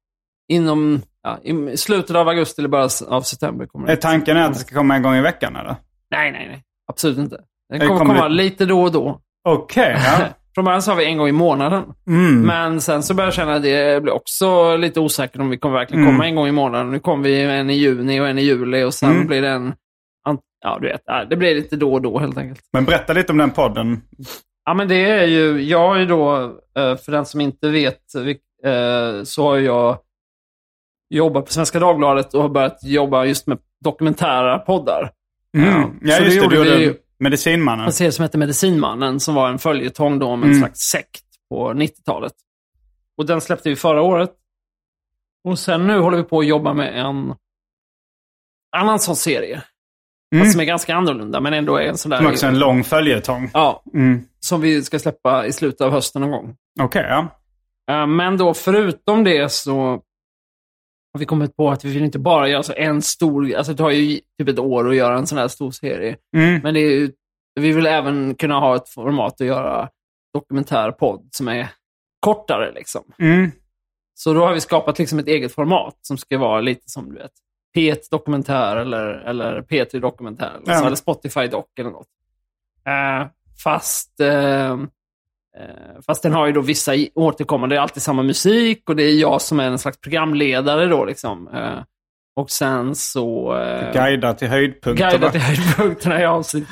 [0.51, 4.01] inom ja, i slutet av augusti eller början av september kommer Är det.
[4.01, 5.75] tanken är att det ska komma en gång i veckan eller?
[6.11, 6.63] Nej, nej, nej.
[6.91, 7.41] Absolut inte.
[7.73, 9.19] Det kommer kommer komma det- lite då och då.
[9.49, 10.25] Okej, ja.
[10.55, 11.83] Från början sa vi en gång i månaden.
[12.07, 12.41] Mm.
[12.41, 15.75] Men sen så började jag känna att det blir också lite osäkert om vi kommer
[15.75, 16.15] verkligen Mm.
[16.15, 16.91] komma en gång i månaden.
[16.91, 19.27] Nu kommer vi en i juni och en i juli och sen Mm.
[19.27, 19.73] blir det en...
[20.61, 21.01] Ja, du vet.
[21.29, 22.61] Det blir lite då och då helt enkelt.
[22.73, 24.01] Men berätta lite om den podden.
[24.69, 25.61] Ja, men det är ju...
[25.63, 26.35] Jag har ju då,
[26.77, 29.97] eh, för den som inte vet, eh, så har jag
[31.09, 35.11] jobbat på Svenska Dagbladet och har börjat jobba just med dokumentära poddar.
[35.57, 35.99] Mm.
[36.01, 36.55] Ja, så det just det.
[36.55, 37.85] gjorde vi gjorde Medicinmannen.
[37.85, 40.59] En serie som heter Medicinmannen, som var en följetong då om en Mm.
[40.59, 42.33] slags sekt på 90-talet.
[43.17, 44.31] Och den släppte vi förra året.
[45.43, 47.33] Och sen nu håller vi på att jobba med en
[48.77, 49.61] annan sån serie.
[50.33, 50.43] Mm.
[50.45, 52.17] Fast som är ganska annorlunda, men ändå är en sån där...
[52.17, 53.49] Som också är en lång följetong.
[53.53, 54.25] Ja, Mm.
[54.39, 56.55] Som vi ska släppa i slutet av hösten någon gång.
[56.81, 57.27] Okej, ja.
[57.91, 59.73] Eh, Men då förutom det så
[61.13, 63.55] har vi kommit på att vi vill inte bara göra så en stor...
[63.55, 66.17] Alltså det tar ju typ ett år att göra en sån här stor serie.
[66.37, 66.61] Mm.
[66.63, 67.11] Men ju,
[67.55, 69.89] vi vill även kunna ha ett format att göra
[70.33, 71.67] dokumentärpodd som är
[72.19, 72.71] kortare.
[72.71, 73.03] Liksom.
[73.19, 73.51] Mm.
[74.13, 77.15] Så då har vi skapat liksom ett eget format som ska vara lite som du
[77.15, 77.31] vet,
[77.77, 80.53] P1 Dokumentär eller, eller P3 Dokumentär.
[80.65, 80.85] Så, Ja.
[80.85, 82.07] eller Spotify Doc eller något.
[82.87, 83.27] Eh,
[83.63, 84.77] fast, eh, eh,
[86.05, 89.13] fast den har ju då vissa återkommande, det är alltid samma musik och det är
[89.13, 91.05] jag som är en slags programledare då.
[91.05, 91.47] Liksom.
[91.47, 91.83] Eh,
[92.35, 93.57] och sen så...
[93.57, 95.11] Eh, Guida till höjdpunkterna.
[95.11, 96.67] Guida till höjdpunkterna i avsnitt.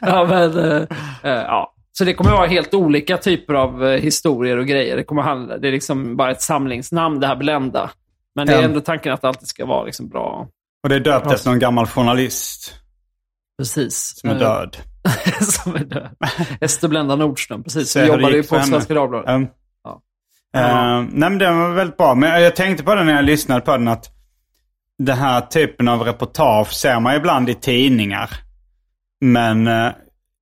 [0.00, 0.82] Ja, men, eh,
[1.22, 1.74] eh, ja.
[1.92, 4.96] Så det kommer vara helt olika typer av eh, historier och grejer.
[4.96, 7.90] Det, kommer handla, det är liksom bara ett samlingsnamn, det här Blenda.
[8.34, 10.48] Men det är ändå tanken att det alltid ska vara liksom bra.
[10.82, 12.74] Och det är döpt efter någon gammal journalist
[13.58, 14.20] Precis.
[14.20, 14.76] som är död.
[15.40, 16.16] som är död.
[16.60, 17.90] Ester Blenda Nordström, precis.
[17.90, 18.60] Som det jobbade ju på.
[18.60, 19.28] Svenska Dagbladet.
[19.28, 19.48] Mm.
[20.52, 21.00] Ja.
[21.00, 22.14] Uh, nej men den var väldigt bra.
[22.14, 24.06] Men jag tänkte på det när jag lyssnade på den att
[24.98, 28.30] den här typen av reportage ser man ibland i tidningar.
[29.20, 29.92] Men uh,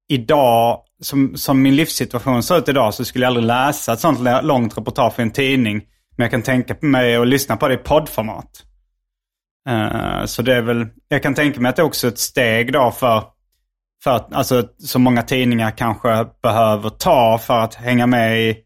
[0.08, 4.20] idag, som, som min livssituation ser ut idag, så skulle jag aldrig läsa ett sånt
[4.42, 5.82] långt reportage i en tidning.
[6.16, 8.64] Men jag kan tänka mig att lyssna på det i poddformat.
[9.70, 12.72] Uh, så det är väl, jag kan tänka mig att det är också ett steg
[12.72, 13.24] då för,
[14.04, 18.56] för att, alltså så många tidningar kanske behöver ta för att hänga med i,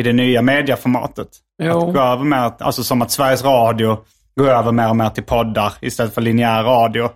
[0.00, 1.28] i det nya medieformatet.
[1.62, 1.88] Jo.
[1.88, 3.98] Att gå över mer, alltså som att Sveriges Radio
[4.36, 7.10] går över mer och mer till poddar istället för linjär radio.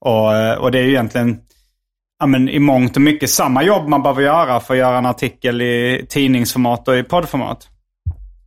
[0.00, 1.40] Och, eh, och det är ju egentligen
[2.18, 5.06] ja, men i mångt och mycket samma jobb man behöver göra för att göra en
[5.06, 7.68] artikel i tidningsformat och i poddformat.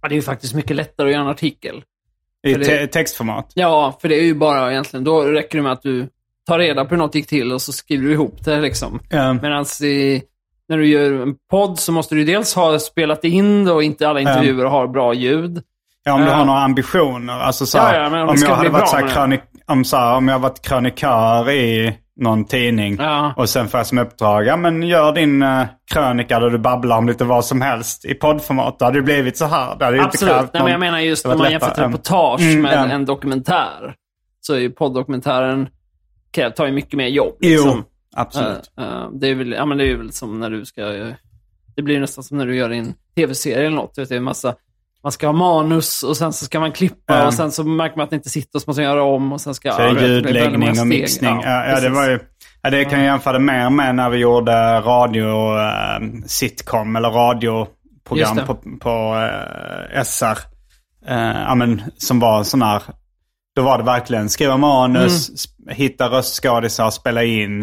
[0.02, 1.84] Ja, det är ju faktiskt mycket lättare att göra en artikel.
[2.48, 3.52] I det- te- textformat.
[3.54, 6.10] Ja, för det är ju bara egentligen, då räcker det med att du
[6.48, 9.00] tar reda på hur något gick till och så skriver du ihop det liksom.
[9.10, 9.34] Ja.
[9.34, 9.66] Medan
[10.70, 14.10] när du gör en podd så måste du dels ha spelat in det och inte
[14.10, 15.62] alla intervjuer har bra ljud.
[16.06, 17.34] Ja, om du har några ambitioner.
[17.40, 19.14] Alltså så här, Ja, ja, men om jag hade varit bra så här med det.
[19.16, 23.34] krönik, om, så här, om jag varit krönikör i någon tidning Ja.
[23.38, 26.98] och sen får jag som uppdrag, ja men gör din uh, krönika där du babblar
[26.98, 28.80] om lite vad som helst i poddformat.
[28.80, 29.76] Då hade det blivit så här.
[29.80, 30.34] Det hade inte Absolut.
[30.36, 31.92] krävt Nej, men jag någon- menar just om man jämför ett Mm.
[31.92, 33.96] reportage Mm, med en dokumentär.
[34.42, 35.70] Så är ju poddokumentären kräv-
[36.56, 37.36] tar ju mycket mer jobb.
[37.40, 37.84] Jo, Liksom.
[38.16, 38.72] absolut.
[38.80, 40.82] Eh, eh, det, är väl, ja, men det är väl som när du ska...
[41.76, 43.98] det blir nästan som när du gör din tv-serie eller något.
[43.98, 44.56] Vet, Det är en massa,
[45.04, 47.28] man ska ha manus och sen så ska man klippa Ja.
[47.28, 49.42] och sen så märker man att det inte sitter så måste man göra om och
[49.42, 49.72] sen ska...
[49.72, 51.40] Så ja, det ljudläggning och mixning.
[51.44, 52.20] Ja, ja, det var ju...
[52.62, 58.38] Ja, det kan jag jämföra mer med när vi gjorde radio eh, sitcom eller radioprogram
[58.48, 59.16] på, på
[59.94, 60.38] eh, SR.
[61.08, 62.82] Eh, ja, men, som var sån här...
[63.56, 65.76] Då var det verkligen skriva manus, Mm.
[65.76, 67.62] hitta röstskådisar, spela in,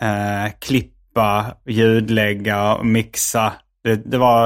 [0.00, 3.52] eh, klippa, ljudlägga och mixa.
[3.84, 4.42] Det, det, var,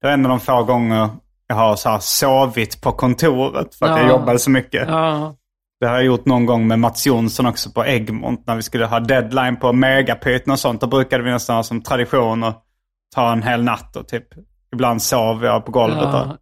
[0.00, 1.08] det var en av de få gånger
[1.46, 4.10] jag har så här sovit på kontoret för att jag Ja.
[4.10, 4.88] jobbade så mycket.
[4.88, 5.36] Ja,
[5.80, 8.86] Det har jag gjort någon gång med Mats Jonsson också på Egmont när vi skulle
[8.86, 10.80] ha deadline på Megapyton och sånt.
[10.80, 12.64] Då brukade vi nästan ha som tradition att
[13.14, 14.26] ta en hel natt och typ
[14.72, 15.98] ibland sov jag på golvet.
[16.12, 16.36] ja.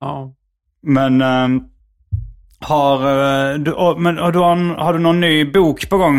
[0.00, 0.32] ja.
[0.82, 1.62] Men ehm,
[2.64, 2.96] har,
[3.52, 6.18] eh, du, och- men, och du har, du någon ny bok på gång?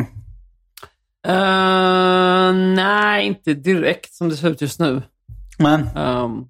[1.27, 5.01] Eh, nej, inte direkt som det ser ut just nu.
[5.59, 6.47] Men Um,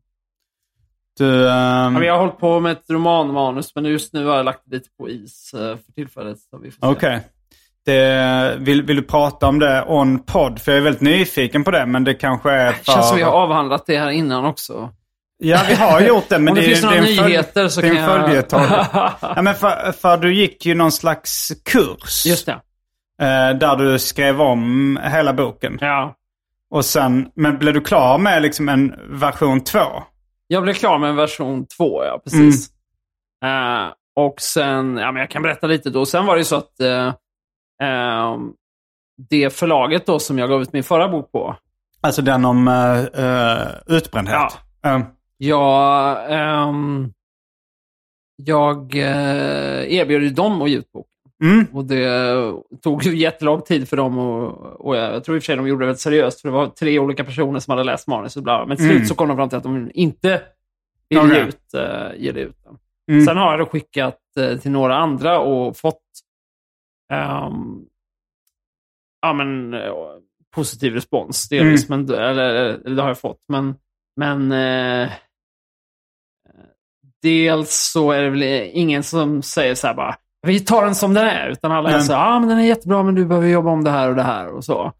[1.17, 1.25] du...
[1.41, 4.62] Ja, men jag har hållit på med ett romanmanus, men just nu har jag lagt
[4.65, 6.38] det lite på is eh, för tillfället.
[6.79, 7.21] Okej.
[7.86, 10.60] Det- Vill, vill du prata om det on podd?
[10.60, 12.79] För jag är väldigt nyfiken på det, men det kanske är för...
[12.86, 14.89] Det känns som vi har avhandlat det här innan också.
[15.38, 17.26] Ja, vi har gjort det, men Om det, det, finns är- några det är en
[17.30, 18.21] nyheter så det är kan en jag...
[18.26, 18.62] följetong.
[19.36, 22.26] ja, men för, för du gick ju någon slags kurs.
[22.26, 22.52] Just det.
[23.21, 25.78] eh, där du skrev om hela boken.
[25.82, 26.15] Ja.
[26.71, 29.80] Och sen, men blev du klar med liksom en version två?
[30.48, 32.21] Jag blev klar med version två, ja.
[32.24, 32.69] Precis.
[33.45, 36.06] Eh, och sen, ja men jag kan berätta lite då.
[36.06, 37.13] Sen var det ju så att eh,
[37.84, 38.52] ehm,
[39.30, 41.56] det förlaget då som jag gav ut min förra bok på,
[42.02, 43.67] Alltså den om uh, uh,
[43.98, 44.58] utbrändhet.
[44.86, 45.00] Eh,
[45.38, 47.13] jag, ehm,
[48.36, 51.12] jag eh, erbjöd ju dem att ge ut boken.
[51.43, 54.52] mm, Och det tog ju jättelång tid för dem och,
[54.86, 56.54] och jag, jag tror i och för sig de gjorde det väldigt seriöst för det
[56.54, 58.65] var tre olika personer som hade läst manus och bla.
[58.65, 59.08] Men till slut Mm.
[59.08, 60.41] så kom de fram till att de inte
[61.10, 61.82] ville ge, ut, uh,
[62.24, 62.78] ge det ut den.
[63.12, 66.02] mm, Sen har jag då skickat eh, till några andra och fått
[67.12, 67.86] ehm,
[69.21, 69.93] ja, men, eh,
[70.56, 71.50] positiv respons.
[71.50, 72.06] Delvis, Mm.
[72.06, 73.41] men, eller, eller det har jag fått.
[73.48, 73.76] Men,
[74.15, 74.52] men
[77.26, 80.16] dels så är det väl ingen som säger så här bara
[80.48, 81.48] vi tar den som den är.
[81.50, 82.06] Utan alla är Mm.
[82.06, 84.16] så här, ah, men den är jättebra men du behöver jobba om det här och
[84.16, 84.92] det här och så.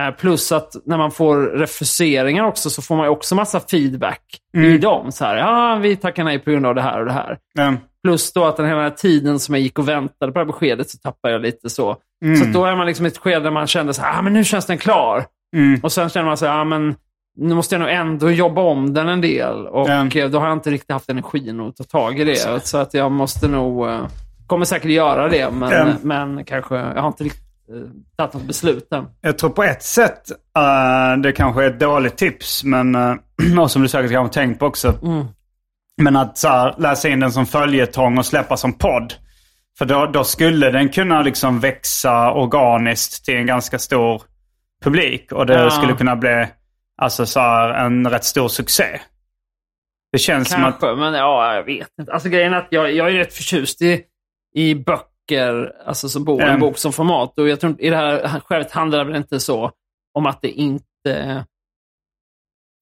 [0.00, 4.20] Eh, Plus att när man får refuseringar också så får man också massa feedback
[4.56, 4.70] Mm.
[4.74, 5.12] i dem.
[5.12, 7.38] Så här, ja, vi tackar nej på grund av det här och det här.
[7.58, 7.72] eh,
[8.04, 10.90] Plus då att den här tiden som jag gick och väntade på det här beskedet
[10.90, 11.96] så tappade jag lite så.
[12.24, 12.36] Mm.
[12.36, 14.32] Så då är man liksom i ett skede där man kände så här, ah, men
[14.32, 15.24] nu känns den klar.
[15.56, 16.94] mm, Och sen känner man så här, ah, men
[17.36, 19.66] nu måste jag nog ändå jobba om den en del.
[19.66, 22.66] Och eh, då har jag inte riktigt haft energin att ta tag i det.
[22.66, 24.06] Så att jag måste nog, eh,
[24.46, 25.86] kommer säkert göra det, men, Ja.
[26.02, 27.76] men kanske, jag har inte riktigt eh,
[28.16, 29.04] tagit något beslut än.
[29.20, 32.94] Jag tror på ett sätt eh, det kanske är ett dåligt tips, men
[33.56, 34.94] uh, som du säkert kanske har tänkt på också.
[35.02, 35.24] Mm.
[36.02, 39.14] Men att så här, läsa in den som följetong och släppa som podd.
[39.78, 44.22] För då, då skulle den kunna liksom växa organiskt till en ganska stor
[44.84, 45.32] publik.
[45.32, 45.70] Och det Ja.
[45.70, 46.46] skulle kunna bli
[47.02, 49.00] alltså, så här, en rätt stor succé.
[50.12, 50.80] Det känns som att...
[50.80, 52.12] Kanske, men ja, jag vet inte.
[52.12, 54.02] Alltså grejen är att jag, jag är rätt förtjust i,
[54.54, 56.60] i böcker, alltså som bok, en Mm.
[56.60, 57.38] bok som format.
[57.38, 59.70] Och jag tror i det här skälet handlar det väl inte så
[60.14, 61.44] om att det inte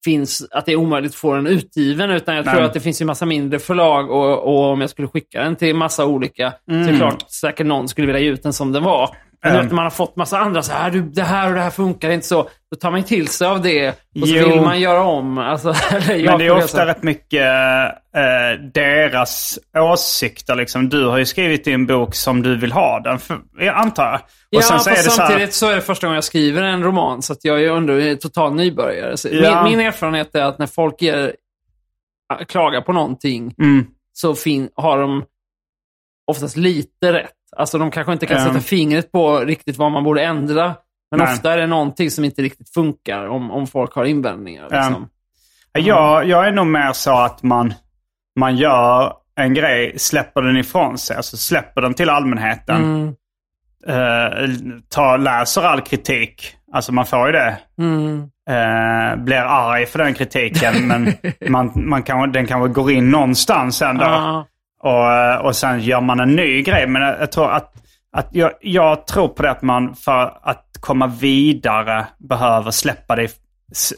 [0.05, 2.09] finns, att det är omöjligt att få den utgiven.
[2.11, 2.63] Utan jag tror Nej.
[2.63, 5.75] att det finns ju massa mindre förlag och, och om jag skulle skicka den till
[5.75, 8.83] massa olika, så är det klart säkert någon skulle vilja ge ut den som den
[8.83, 9.15] var.
[9.45, 9.67] Men Mm.
[9.67, 12.09] när man har fått massa andra så här, du, det här och det här funkar
[12.09, 12.49] inte så.
[12.71, 14.49] Då tar man till sig av det och så Jo.
[14.49, 15.37] vill man göra om.
[15.37, 15.67] Alltså,
[16.07, 17.41] Men det är ofta rätt mycket
[18.15, 20.55] eh, deras åsikter.
[20.55, 20.89] Liksom.
[20.89, 24.15] Du har ju skrivit din bok som du vill ha den, för, jag antar jag.
[24.15, 26.23] Och Ja, sen så fast det så här, samtidigt så är det första gången jag
[26.23, 29.17] skriver en roman, så jag är under total nybörjare.
[29.17, 29.63] Så Ja.
[29.63, 31.35] min, min erfarenhet är att när folk ger,
[32.47, 35.23] klagar på någonting mm, så fin, har de
[36.31, 37.31] oftast lite rätt.
[37.57, 40.75] Alltså de kanske inte kan sätta fingret på riktigt vad man borde ändra.
[41.11, 41.33] Men Nej.
[41.33, 44.67] ofta är det någonting som inte riktigt funkar om, om folk har invändningar.
[44.71, 44.77] Ja.
[44.77, 45.09] Liksom.
[45.73, 47.73] jag, jag är nog mer så att man,
[48.39, 51.17] man gör en grej, släpper den ifrån sig.
[51.17, 52.83] Alltså släpper den till allmänheten.
[52.83, 53.15] Mm.
[53.87, 54.49] Eh,
[54.89, 56.55] tar, läser all kritik.
[56.73, 57.57] Alltså man får ju det.
[57.77, 58.19] Mm.
[58.49, 60.87] Eh, blir arg för den kritiken.
[60.87, 61.13] men
[61.49, 64.03] man, man kan, den kanske går in någonstans ändå.
[64.03, 64.47] Ja.
[64.85, 66.87] Och, eh, och sen gör man en ny grej.
[66.87, 67.73] Men jag, jag tror att,
[68.17, 73.31] att jag, jag tror på det att man för att komma vidare behöver släppa det,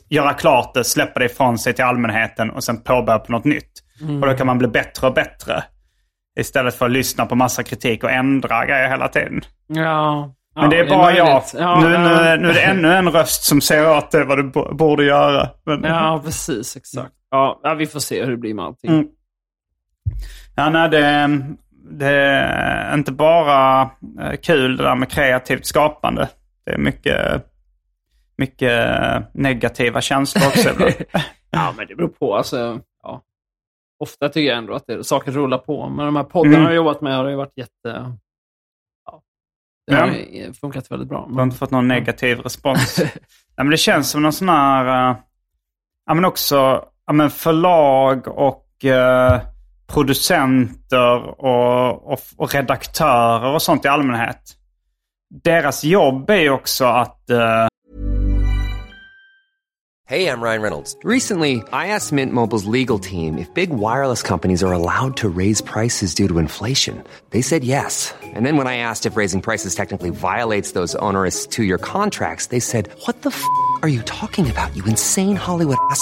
[0.10, 3.72] göra klart det, släppa det ifrån sig till allmänheten och sen påbörja på något nytt.
[4.22, 5.64] Och då kan man bli bättre och bättre.
[6.40, 9.42] Istället för att lyssna på massa kritik och ändra grejer hela tiden.
[9.68, 10.34] Ja.
[10.56, 11.44] Men det är Ja, bara jag.
[11.58, 12.00] Ja, nu, ja.
[12.00, 15.04] nu, nu är det ännu en röst som säger åt dig vad du bo- borde
[15.04, 15.50] göra.
[15.66, 16.76] Men, Ja, precis.
[16.78, 17.12] Exakt.
[17.32, 18.92] Ja, ja, vi får se hur det blir med allting.
[18.92, 19.08] Mm.
[20.56, 21.40] Ja, nej, det,
[21.92, 23.82] det är inte bara
[24.22, 26.30] eh, kul det där med kreativt skapande.
[26.66, 27.46] Det är mycket,
[28.38, 28.98] mycket
[29.34, 30.94] negativa känslor också ibland.
[31.52, 32.36] Ja, men det beror på.
[32.36, 33.22] Alltså, ja.
[34.00, 35.90] Ofta tycker jag ändå att det, saker rullar på.
[35.90, 36.62] Men de här poddarna Mm.
[36.64, 38.16] jag har jobbat med har ju varit jätte...
[39.06, 39.22] Ja,
[39.88, 40.00] det Ja.
[40.00, 41.26] har ju funkat väldigt bra.
[41.30, 42.98] Du har inte fått någon negativ respons.
[43.00, 43.12] Nej,
[43.56, 45.10] men det känns som någon sån här...
[45.12, 45.18] eh,
[46.06, 49.42] ja, men också ja, men förlag och eh,
[49.88, 54.42] producenter och, och, och redaktörer och sånt i allmänhet.
[55.44, 57.30] Deras jobb är också att...
[57.30, 57.68] eh,
[60.10, 60.96] Hey, I'm Ryan Reynolds.
[61.04, 65.60] Recently, I asked Mint Mobile's legal team if big wireless companies are allowed to raise
[65.60, 67.04] prices due to inflation.
[67.32, 68.14] They said yes.
[68.24, 72.48] And then when I asked if raising prices technically violates those onerous two year contracts,
[72.48, 73.44] they said, What the f
[73.82, 76.02] are you talking about, you insane Hollywood ass?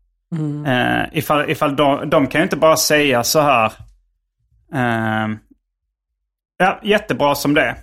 [0.67, 3.71] Eh, ifall ifall de, de kan ju inte bara säga så här.
[4.73, 5.27] Eh,
[6.57, 7.75] ja, jättebra som det.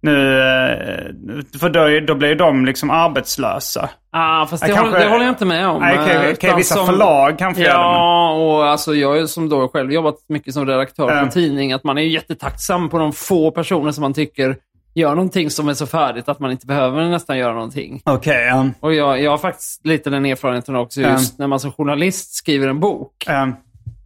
[0.00, 3.90] Nu, eh, för då, då blir de liksom arbetslösa.
[4.10, 5.80] Ah, fast det, Ja, håller, kanske- det håller jag inte med om.
[5.82, 9.26] Nej, okej, Eh, utan vissa som- förlag kanske gör det, Ja, och alltså jag är
[9.26, 11.18] som då själv jobbat mycket som redaktör på Ja.
[11.20, 11.72] en tidning.
[11.72, 14.56] Att man är jättetacksam på de få personer som man tycker
[14.98, 18.02] gör någonting som är så färdigt att man inte behöver nästan göra någonting.
[18.04, 18.66] Okej, ja.
[18.80, 22.68] Och jag, jag har faktiskt lite den erfarenheten också just när man som journalist skriver
[22.68, 23.12] en bok.
[23.26, 23.48] Ja,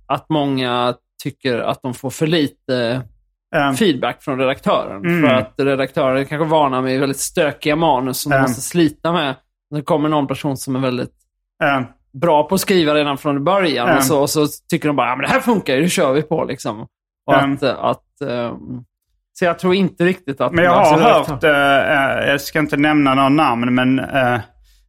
[0.07, 3.02] Att många tycker att de får för lite
[3.50, 3.74] ja.
[3.78, 5.05] feedback från redaktören.
[5.05, 5.20] Mm.
[5.23, 8.42] För att redaktören kanske vana med väldigt stökiga manus som de Ja.
[8.42, 9.35] måste slita med.
[9.71, 11.12] Det kommer någon person som är väldigt
[11.58, 11.85] ja.
[12.12, 13.88] bra på att skriva redan från början.
[13.88, 13.96] Ja.
[13.96, 16.23] Och, så, och så tycker de bara, ja men det här funkar det kör vi
[16.23, 16.81] på liksom.
[16.81, 16.88] Och
[17.27, 17.37] Ja.
[17.52, 18.85] att, att, ehm,
[19.33, 20.52] så jag tror inte riktigt att...
[20.52, 24.40] Men jag har hört, eh, eh, jag ska inte nämna några namn, men eh,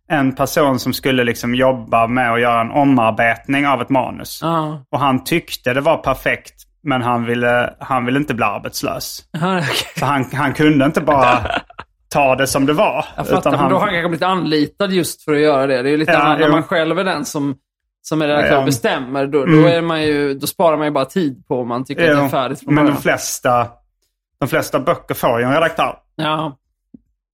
[0.10, 4.40] en person som skulle liksom jobba med att göra en omarbetning av ett manus.
[4.42, 4.86] Ja.
[4.92, 9.24] Och han tyckte det var perfekt Men han ville, han ville inte bli arbetslös.
[9.42, 9.70] Ja, okej.
[10.00, 11.38] Så han, han kunde inte bara
[12.14, 13.06] ta det som det var.
[13.16, 15.82] Jag fattar, men då har han kanske blivit anlitad just för att göra det.
[15.82, 16.48] Det är ju lite Ja, annorlunda.
[16.48, 17.56] När man själv är den som,
[18.02, 18.66] som är redaktör Ja, ja.
[18.66, 19.66] bestämmer, då, då, Mm.
[19.66, 22.24] är man ju, då sparar man ju bara tid på om man tycker att det
[22.26, 23.68] är färdigt Men de flesta,
[24.44, 25.98] de flesta böcker får ju en redaktör.
[26.16, 26.58] Ja,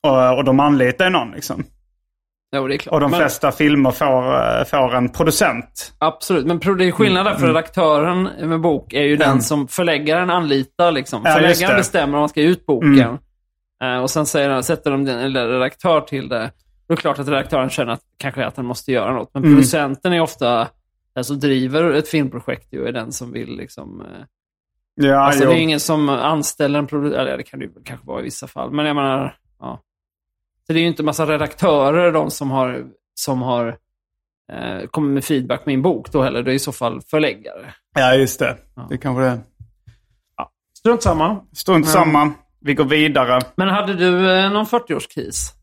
[0.07, 1.63] Och, och de anlitar ju någon liksom.
[2.55, 2.93] jo, det är klart.
[2.93, 5.93] Och de Men- flesta filmer får, eh, får en producent.
[5.97, 7.47] Absolut, men det är skillnad där för Mm.
[7.55, 10.91] redaktören med bok är ju den som förläggaren anlitar.
[10.91, 11.21] Liksom.
[11.25, 12.99] Ja, förläggaren bestämmer om man ska ge ut boken.
[12.99, 13.17] Mm.
[13.83, 16.51] Eh, och sen säger, sätter de den, eller redaktör till det.
[16.87, 19.29] Då är det klart att redaktören känner att, kanske att han måste göra något.
[19.33, 19.55] Men Mm.
[19.55, 20.67] producenten är ofta
[21.15, 24.03] den som driver ett filmprojekt ju, är den som vill liksom...
[25.01, 25.49] Ja, alltså jo.
[25.49, 28.23] det är ingen som anställer en producent, eller det kan det ju kanske vara i
[28.23, 28.71] vissa fall.
[28.71, 29.81] Men jag menar, ja.
[30.67, 32.83] Så det är ju inte massa redaktörer, de som har,
[33.13, 33.67] som har
[34.51, 36.43] eh, kommit med feedback på min bok då heller.
[36.43, 37.73] Det är i så fall förläggare.
[37.95, 38.57] ja, just det.
[38.89, 39.39] Det kanske det är.
[40.77, 41.41] Strunt samma.
[41.53, 41.91] Strunt Ja.
[41.91, 42.31] samma.
[42.61, 43.41] Vi går vidare.
[43.55, 45.53] Men hade du eh, någon 40-årskris?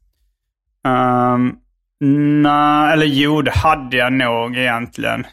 [1.35, 1.59] Um,
[2.01, 5.25] Nej, eller jo, det hade jag nog egentligen.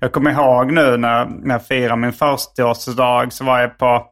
[0.00, 4.06] Jag kommer ihåg nu när, när jag firade min 40-årsdag så var jag på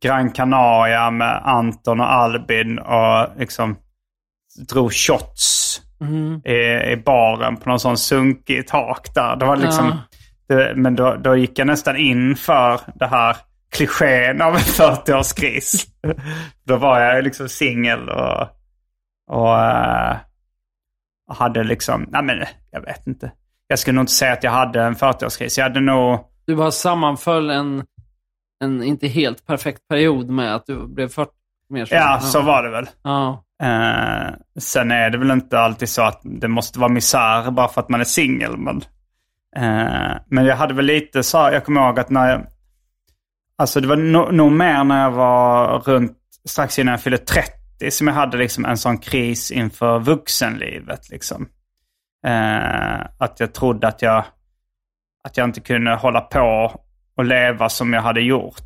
[0.00, 3.76] Gran Canaria med Anton och Albin och liksom
[4.68, 5.80] drog shots
[6.44, 9.36] i, i baren på någon sån sunkig tak där.
[9.36, 9.98] Det var liksom,
[10.48, 13.36] det, men då, då gick jag nästan in för det här
[13.70, 15.86] klichén av en 40-årskris.
[16.64, 18.48] då var jag liksom singel och,
[19.30, 20.16] och eh,
[21.28, 23.32] hade liksom, nej men jag vet inte.
[23.68, 25.58] Jag skulle nog inte säga att jag hade en 40-årskris.
[25.58, 27.84] Jag hade nog, Du bara sammanföll en,
[28.64, 31.30] en inte helt perfekt period med att du blev 40
[31.70, 31.94] mer så.
[31.94, 32.86] ja så var det väl.
[33.02, 33.44] Ja.
[33.62, 37.80] Eh, sen är det väl inte alltid så att det måste vara misär bara för
[37.80, 38.56] att man är singel.
[38.56, 38.76] Men,
[39.56, 42.46] eh, men jag hade väl lite så, jag kommer ihåg att när jag,
[43.58, 47.90] alltså det var no, nog mer när jag var runt strax innan jag fyllde 30
[47.90, 51.08] som jag hade liksom en sån kris inför vuxenlivet.
[51.10, 51.48] Liksom.
[52.26, 54.24] Eh, att jag trodde att jag,
[55.24, 56.80] att jag inte kunde hålla på
[57.16, 58.64] och leva som jag hade gjort.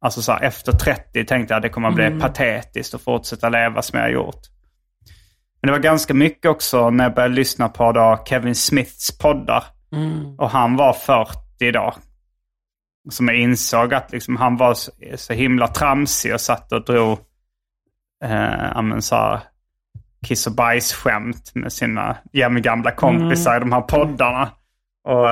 [0.00, 3.48] Alltså så här, efter 30 tänkte jag att det kommer att bli patetiskt att fortsätta
[3.48, 4.40] leva som jag har gjort.
[5.60, 9.64] Men det var ganska mycket också när jag började lyssna på då Kevin Smiths poddar.
[10.38, 11.94] Och han var 40 då.
[13.10, 17.18] Som jag insåg att liksom han var så, så himla tramsig och satt och drog
[18.24, 19.40] eh, så här,
[20.26, 24.48] kiss och bajs-skämt med sina gamla kompisar i de här poddarna.
[25.08, 25.28] Och,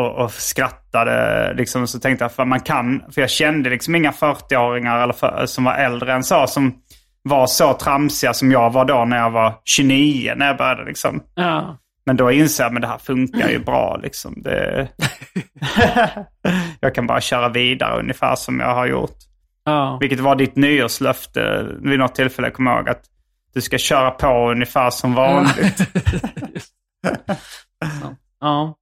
[0.00, 1.86] och, och skrattade liksom.
[1.86, 5.64] Så tänkte jag, för man kan, för jag kände liksom inga 40-åringar eller för, som
[5.64, 6.74] var äldre än så som
[7.22, 11.22] var så tramsiga som jag var då när jag var 29 när jag började liksom.
[11.34, 11.78] ja.
[12.06, 13.96] Men då inser jag att det här funkar ju bra.
[14.02, 14.42] Liksom.
[14.42, 14.88] Det...
[16.80, 19.16] jag kan bara köra vidare ungefär som jag har gjort.
[19.64, 19.98] ja.
[20.00, 22.88] Vilket var ditt nyårslöfte vid något tillfälle, jag kommer ihåg.
[22.88, 23.02] Att
[23.58, 25.80] du ska köra på ungefär som vanligt.
[28.40, 28.74] ja.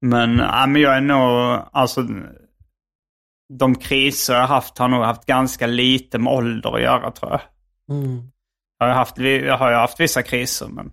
[0.00, 2.06] Men, ja, men jag är nog, alltså
[3.58, 7.40] de kriser jag haft har nog haft ganska lite med ålder att göra tror jag.
[8.78, 10.92] Jag har, haft, jag har haft vissa kriser men,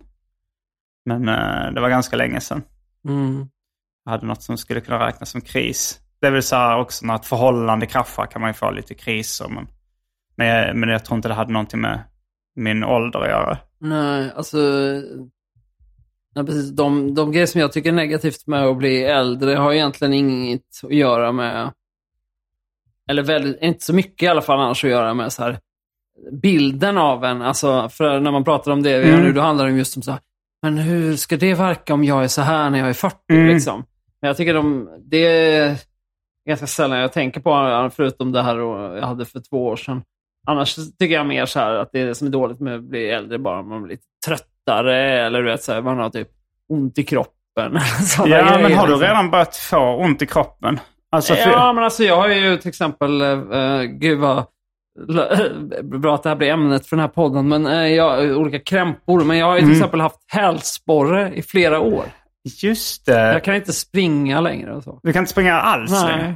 [1.04, 2.62] men eh, det var ganska länge sedan.
[3.08, 3.48] Mm.
[4.04, 6.00] Jag hade något som skulle kunna räknas som kris.
[6.20, 8.94] Det är väl så här också när ett förhållande kraschar kan man ju få lite
[8.94, 9.48] kriser.
[9.48, 9.68] Men,
[10.36, 12.04] men, jag, men jag tror inte det hade någonting med
[12.54, 13.58] min ålder att göra.
[13.78, 14.58] Nej, alltså...
[16.34, 16.70] Nej, precis.
[16.70, 20.80] De, de grejer som jag tycker är negativt med att bli äldre har egentligen inget
[20.82, 21.72] att göra med...
[23.08, 25.58] Eller väldigt, inte så mycket i alla fall annars att göra med så här
[26.42, 27.42] bilden av en.
[27.42, 30.02] Alltså, för när man pratar om det vi gör nu, då handlar det just om
[30.02, 30.20] så här,
[30.62, 33.16] men hur ska det verka om jag är så här när jag är 40?
[33.28, 33.84] Liksom?
[34.20, 35.76] Men jag tycker de, det är
[36.48, 40.02] ganska sällan jag tänker på, förutom det här och jag hade för två år sedan.
[40.46, 43.38] Annars tycker jag mer så här att det som är dåligt med att bli äldre,
[43.38, 46.28] bara om man blir lite tröttare eller du vet, så här, man har typ
[46.68, 47.32] ont i kroppen.
[48.18, 49.00] Ja, grejer, men har du liksom.
[49.00, 50.80] redan börjat få ont i kroppen?
[51.10, 54.44] Alltså, för, Ja, men alltså jag har ju till exempel, uh, gud vad
[55.82, 59.24] bra att det här blir ämnet för den här podden, men uh, jag, olika krämpor.
[59.24, 59.76] Men jag har ju till Mm.
[59.78, 62.04] exempel haft hälsporre i flera år.
[62.62, 63.32] Just det.
[63.32, 65.00] Jag kan inte springa längre och så.
[65.02, 66.16] Du kan inte springa alls Nej.
[66.16, 66.34] längre.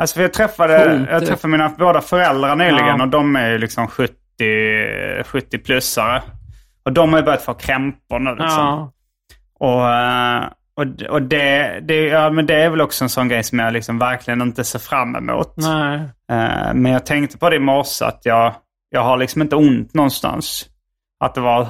[0.00, 3.02] Alltså för jag träffade, jag träffade mina båda föräldrar nyligen Ja.
[3.02, 4.14] och de är ju liksom 70,
[5.24, 6.22] 70-plussare.
[6.84, 8.46] Och de har ju börjat få krämpor nu liksom.
[8.48, 8.92] Ja.
[9.58, 10.44] Och, eh,
[10.76, 13.72] och, och det, det, ja, men det är väl också en sån grej som jag
[13.72, 15.54] liksom verkligen inte ser fram emot.
[15.56, 15.94] Nej.
[16.32, 18.54] Eh, Men jag tänkte på det i morse att jag,
[18.90, 20.66] jag har liksom inte ont någonstans.
[21.24, 21.66] Att det var,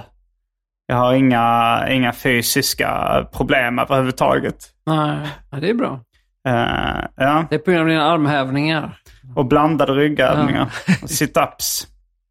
[0.87, 4.57] jag har inga, inga fysiska problem överhuvudtaget.
[4.87, 5.28] Nej.
[5.51, 6.01] Ja, det är bra.
[6.49, 7.47] Eh, ja.
[7.51, 9.01] Det är på grund av dina armhävningar.
[9.36, 10.72] Och blandade ryggövningar.
[11.03, 11.86] Och Sit-ups.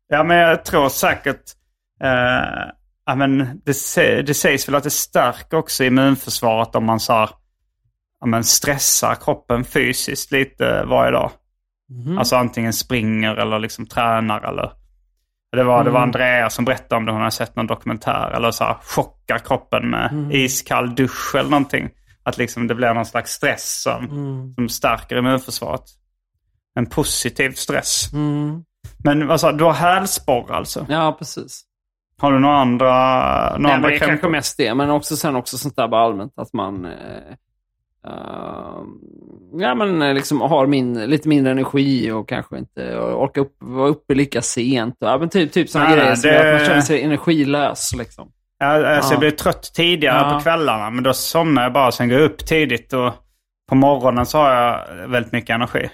[0.07, 1.41] Ja, men jag tror säkert...
[2.03, 2.70] Eh,
[3.05, 3.74] ja, men det,
[4.22, 7.30] det sägs väl att det stärker också immunförsvaret om man så här,
[8.20, 11.32] ja, men stressar kroppen fysiskt lite varje dag.
[12.18, 14.72] Alltså antingen springer eller liksom tränar eller...
[15.51, 17.12] Det var, det var Andrea som berättade om det.
[17.12, 18.32] Hon hade sett någon dokumentär.
[18.36, 21.89] Eller så här, chockar kroppen med iskall dusch eller någonting.
[22.30, 25.84] Att liksom det blir någon slags stress som, som stärker immunförsvaret.
[26.76, 28.10] En positiv stress.
[29.04, 29.64] Men vad sa du?
[29.64, 30.86] Har hälsporre alltså?
[30.90, 31.62] Ja, precis.
[32.22, 35.16] Har du några andra, några Nej, men andra det är kanske mest det, men också
[35.18, 36.92] sen också sånt där bara allmänt att man eh,
[38.06, 38.82] eh,
[39.54, 43.90] ja, men eh, liksom har min, lite mindre energi och kanske inte orkar upp, vara
[43.90, 44.96] uppe lika sent.
[45.00, 47.96] Ja, men typ, typ sådana grejer nej, som det- gör att man känner sig energilös.
[47.98, 48.32] Liksom.
[48.64, 49.12] Alltså Ja.
[49.12, 50.89] Jag blir trött tidigare på kvällarna.
[50.89, 51.91] Men då somnar jag bara.
[51.91, 52.93] Sen går jag upp tidigt.
[52.93, 53.14] Och
[53.70, 55.89] på morgonen så har jag väldigt mycket energi.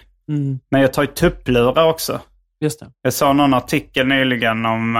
[0.71, 2.19] Men jag tar ju tupplurar också.
[2.59, 2.85] Just det.
[3.01, 4.95] Jag såg någon artikel nyligen om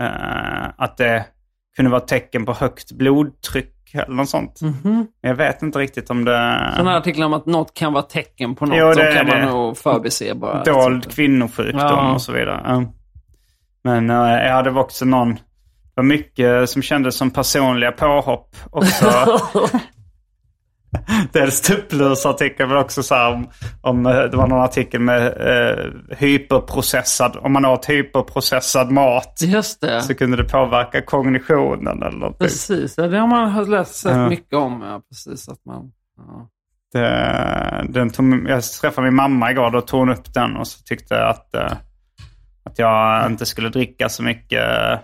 [0.00, 1.24] eh, att det
[1.76, 4.60] kunde vara tecken på högt blodtryck eller något sånt.
[4.60, 5.06] Mhm.
[5.20, 6.70] Jag vet inte riktigt om det...
[6.76, 8.78] Sådana här artiklar om att något kan vara tecken på något.
[8.78, 9.46] Jo, det kan man det.
[9.46, 10.64] nog förbise bara.
[10.64, 12.12] Dold kvinnosjukdom Ja.
[12.14, 12.86] och så vidare.
[13.84, 15.38] Men uh, ja, det var också någon...
[15.94, 19.40] Det var mycket som kändes som personliga påhopp också.
[21.32, 23.48] Dels tupplursartikel men också så här om,
[23.80, 25.84] om eh, det var någon artikel med eh,
[26.18, 30.02] hyperprocessad, om man åt hyperprocessad mat Just det.
[30.02, 32.46] så kunde det påverka kognitionen eller någonting.
[32.46, 34.28] Precis, ja, det har man läst sett Ja.
[34.28, 34.82] mycket om.
[34.82, 36.48] Ja, precis, att man, ja.
[36.92, 40.82] Det, den tog, jag träffade min mamma igår, då tog hon upp den och så
[40.82, 41.72] tyckte att, eh,
[42.64, 44.98] att jag inte skulle dricka så mycket uh,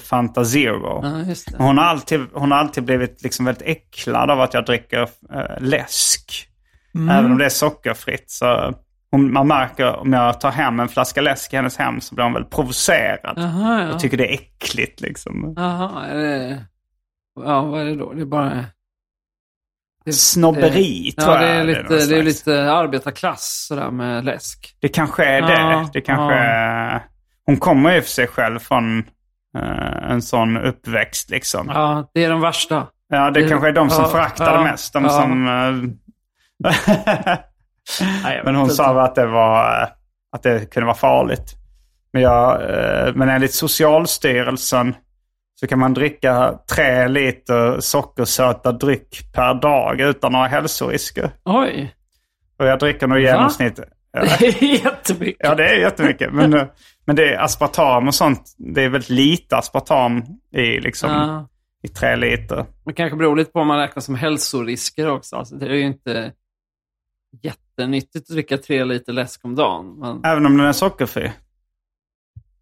[0.00, 1.00] Fanta Zero.
[1.02, 1.56] Ja, det.
[1.58, 5.02] Hon har alltid, hon har alltid blivit liksom väldigt äcklad av att jag dricker
[5.34, 6.48] eh, läsk.
[7.10, 8.30] Även om det är sockerfritt.
[8.30, 8.74] Så
[9.10, 12.24] hon, man märker om jag tar hem en flaska läsk i hennes hem så blir
[12.24, 13.34] hon väldigt provocerad.
[13.36, 13.88] Jaha, ja.
[13.88, 15.54] Jag tycker det är äckligt liksom.
[15.56, 16.64] Jaha, är det...
[17.44, 18.12] Ja, vad är det då?
[18.12, 18.64] Det är bara...
[20.04, 21.56] Det, Snobberi det, tror ja, det jag.
[21.60, 22.24] är det är lite, det är slags.
[22.24, 24.76] lite arbetarklass sådär med läsk.
[24.80, 25.90] Det kanske är Ja, det.
[25.92, 27.02] det kanske är...
[27.46, 28.98] Hon kommer ju för sig själv från
[29.58, 31.66] eh, en sån uppväxt liksom.
[31.68, 32.86] Ja, Ja, det är de värsta.
[33.10, 34.92] det, det- kanske är de som ja, föraktar ja, mest.
[34.92, 35.10] De ja.
[35.10, 35.46] som...
[35.48, 35.90] eh,
[38.22, 38.74] Nej, men hon inte.
[38.74, 39.88] sa att det, var, eh,
[40.32, 41.54] att det kunde vara farligt.
[42.12, 44.94] Men, jag, eh, men enligt Socialstyrelsen
[45.60, 51.30] så kan man dricka tre liter sockersötad dryck per dag utan några hälsorisker.
[51.44, 51.94] Oj,
[52.58, 53.76] Och jag dricker nog i genomsnitt...
[54.38, 55.40] det är jättemycket.
[55.48, 56.32] Ja, det är jättemycket.
[56.32, 56.50] Men,
[57.04, 58.54] men det är aspartam och sånt.
[58.58, 61.48] Det är väldigt lite aspartam i, liksom, Ja.
[61.82, 62.66] i tre liter.
[62.84, 65.36] Det kanske beror lite på om man räknar som hälsorisker också.
[65.36, 66.32] Alltså, det är ju inte
[67.42, 69.94] jättenyttigt att dricka tre liter läsk om dagen.
[69.98, 71.32] Men, Även om den är sockerfri.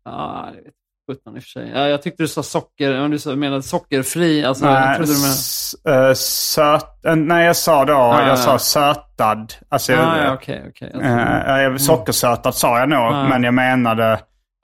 [0.05, 0.75] ja, det vet
[1.09, 1.71] sjutton i och för sig.
[1.75, 4.45] Ja, jag tyckte du sa socker, om du menade sockerfri.
[4.45, 8.37] Alltså, jag Nej, trodde du eh, söt, eh, nej, jag sa då, ja, jag ja.
[8.37, 9.55] sa sötad.
[9.69, 10.91] Alltså, Ah, jag- ja, okej, okej.
[10.95, 13.29] Jag sockersötad sa jag nog, Ja.
[13.29, 14.21] men jag menade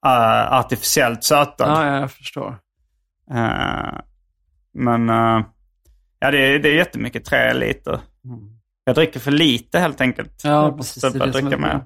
[0.07, 1.69] eh, artificiellt sötad.
[1.69, 2.57] Ja, ja, jag förstår.
[3.35, 3.99] Eh,
[4.75, 5.45] men eh,
[6.19, 8.01] ja, det, är- det är jättemycket, tre liter.
[8.85, 10.41] Jag dricker för lite helt enkelt.
[10.45, 11.81] Ja, Jag precis, det är det dricka mer.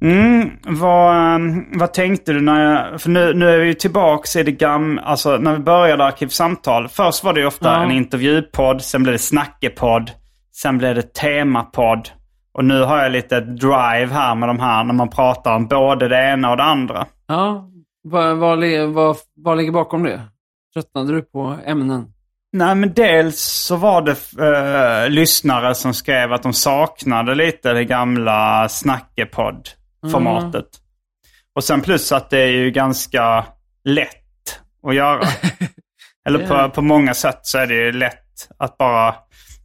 [0.00, 1.40] Mm, vad,
[1.74, 3.00] vad tänkte du när jag...
[3.00, 5.02] För nu, nu är vi ju tillbaks i det gamla...
[5.02, 6.88] Alltså när vi började Arkivsamtal.
[6.88, 7.84] Först var det ofta Ja.
[7.84, 10.10] en intervjupodd, sen blev det snackepodd,
[10.52, 12.10] sen blev det temapodd.
[12.58, 16.08] Och nu har jag lite drive här med de här när man pratar om både
[16.08, 17.06] det ena och det andra.
[17.26, 17.70] Ja,
[18.02, 20.22] vad, vad, vad, vad ligger bakom det?
[20.74, 22.12] Tröttnade du på ämnen?
[22.52, 27.84] Nej, men dels så var det eh, lyssnare som skrev att de saknade lite det
[27.84, 30.68] gamla snackepodd-formatet.
[31.54, 33.46] Och sen plus att det är ju ganska
[33.84, 35.22] lätt att göra.
[36.28, 39.14] Eller på, på många sätt så är det ju lätt att bara...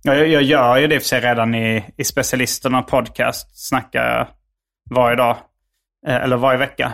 [0.04, 3.68] Jag, jag gör ju det i och för sig redan i, i specialisterna podcast.
[3.68, 4.28] Snackar jag
[4.95, 5.38] varje dag.
[6.08, 6.93] Eh, eller varje vecka.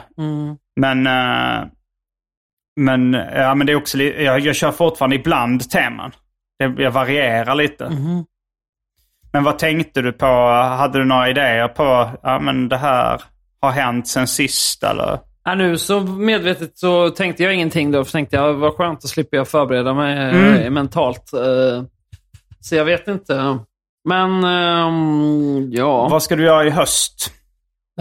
[0.76, 1.68] Men, eh,
[2.80, 6.12] men, ja, men det är också, jag, jag kör fortfarande ibland teman.
[6.78, 7.89] Jag varierar lite.
[9.34, 10.26] Men vad tänkte du på?
[10.78, 13.22] Hade du några idéer på, ja men det här
[13.62, 15.20] har hänt sen sist eller?
[15.43, 18.03] Ja, nu så medvetet så tänkte jag ingenting då.
[18.03, 20.53] För tänkte jag, vad skönt, att slippa jag förbereda mig Mm.
[20.53, 21.32] eh, mentalt.
[22.62, 23.60] Så jag vet inte.
[24.10, 26.07] Men, ehm, ja.
[26.10, 27.32] Vad ska du göra i höst?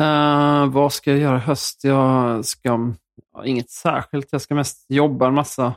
[0.00, 1.84] Eh, vad ska jag göra i höst?
[1.84, 2.92] Jag ska...
[3.34, 4.28] ja, inget särskilt.
[4.30, 5.74] Jag ska mest jobba en massa.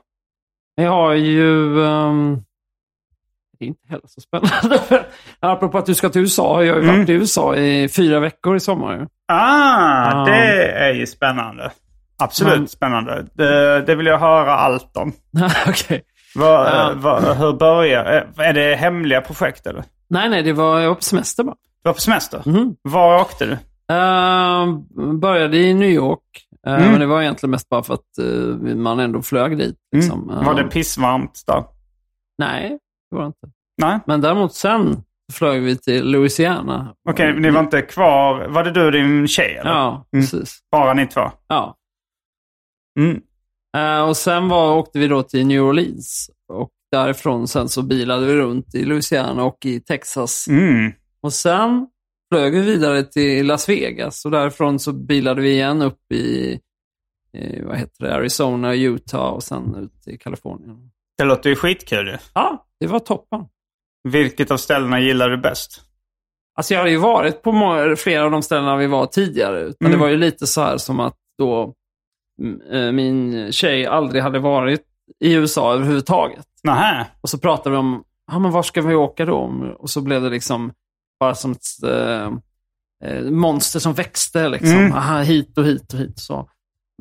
[0.76, 1.84] Jag har ju...
[1.86, 2.44] ehm,
[3.60, 5.06] det är inte heller så spännande.
[5.40, 6.98] Apropå att du ska till USA, jag har ju Mm.
[7.00, 9.08] varit i USA i fyra veckor i sommar.
[9.28, 10.26] Ah, Ja.
[10.26, 11.72] det är ju spännande.
[12.18, 13.26] Absolut Men- spännande.
[13.34, 15.14] Det, det vill jag höra allt om.
[15.68, 16.02] Okej.
[16.36, 16.94] Vad, Ja.
[16.96, 18.06] vad, hur börjar...
[18.38, 19.84] eh, Är det hemliga projekt eller?
[20.10, 21.56] Nej, nej, det var, jag var på semester bara.
[21.84, 22.42] Du var på semester?
[22.46, 22.76] Mhm.
[22.82, 23.52] Var åkte du?
[23.94, 24.78] Uh,
[25.20, 26.20] började i New York.
[26.68, 26.92] Eh, Mm.
[26.92, 29.76] Men det var egentligen mest bara för att eh, man ändå flög dit.
[29.96, 30.30] Liksom.
[30.30, 30.46] Mm.
[30.46, 31.64] Var det Eh, pissvarmt där?
[32.38, 32.70] Nej,
[33.12, 33.50] det var det inte.
[33.82, 34.00] Nej?
[34.06, 35.04] Men däremot sen
[35.34, 36.96] flög vi till Louisiana.
[37.10, 38.48] Okej, ni var inte kvar.
[38.48, 39.72] Var det du och din tjej eller?
[39.72, 40.24] Ja, Mm.
[40.26, 40.60] precis.
[40.72, 41.22] Bara ni två?
[41.48, 41.78] Ja.
[43.00, 43.22] Mm.
[43.78, 46.30] Eh, och sen var, åkte vi då till New Orleans.
[46.54, 50.48] Och därifrån sen så bilade vi runt i Louisiana och i Texas.
[50.48, 50.92] Mm.
[51.22, 51.88] Och sen
[52.34, 54.26] flög vi vidare till Las Vegas.
[54.26, 56.60] Och därifrån så bilade vi igen upp i,
[57.34, 60.92] i vad heter det, Arizona, Utah och sen ut i Kalifornien.
[61.18, 62.18] Det låter ju skitkul.
[62.34, 63.46] Ja, det var toppen.
[64.10, 65.82] Vilket av ställena gillar du bäst?
[66.56, 69.60] Alltså jag hade ju varit på flera av de ställena vi var tidigare.
[69.64, 69.92] Men Mm.
[69.92, 71.74] det var ju lite så här som att då
[72.94, 74.82] min tjej aldrig hade varit
[75.20, 76.46] i USA överhuvudtaget.
[76.64, 77.08] Nähä.
[77.22, 79.38] Och så pratade vi om, ja men var ska vi åka då?
[79.80, 80.72] Och så blev det liksom
[81.20, 82.32] bara som ett eh,
[83.10, 84.72] eh, monster som växte liksom.
[84.80, 84.94] Mm.
[84.94, 86.20] Aha, hit och hit och hit.
[86.20, 86.50] Så.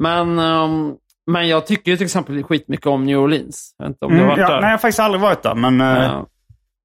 [0.01, 0.95] Men, ehm,
[1.27, 3.75] men jag tycker ju till exempel skitmycket om New Orleans.
[3.79, 4.61] Jag vet inte om du har Mm, varit ja, där?
[4.61, 5.55] nej, jag har faktiskt aldrig varit där.
[5.55, 6.27] Men, eh, Ja.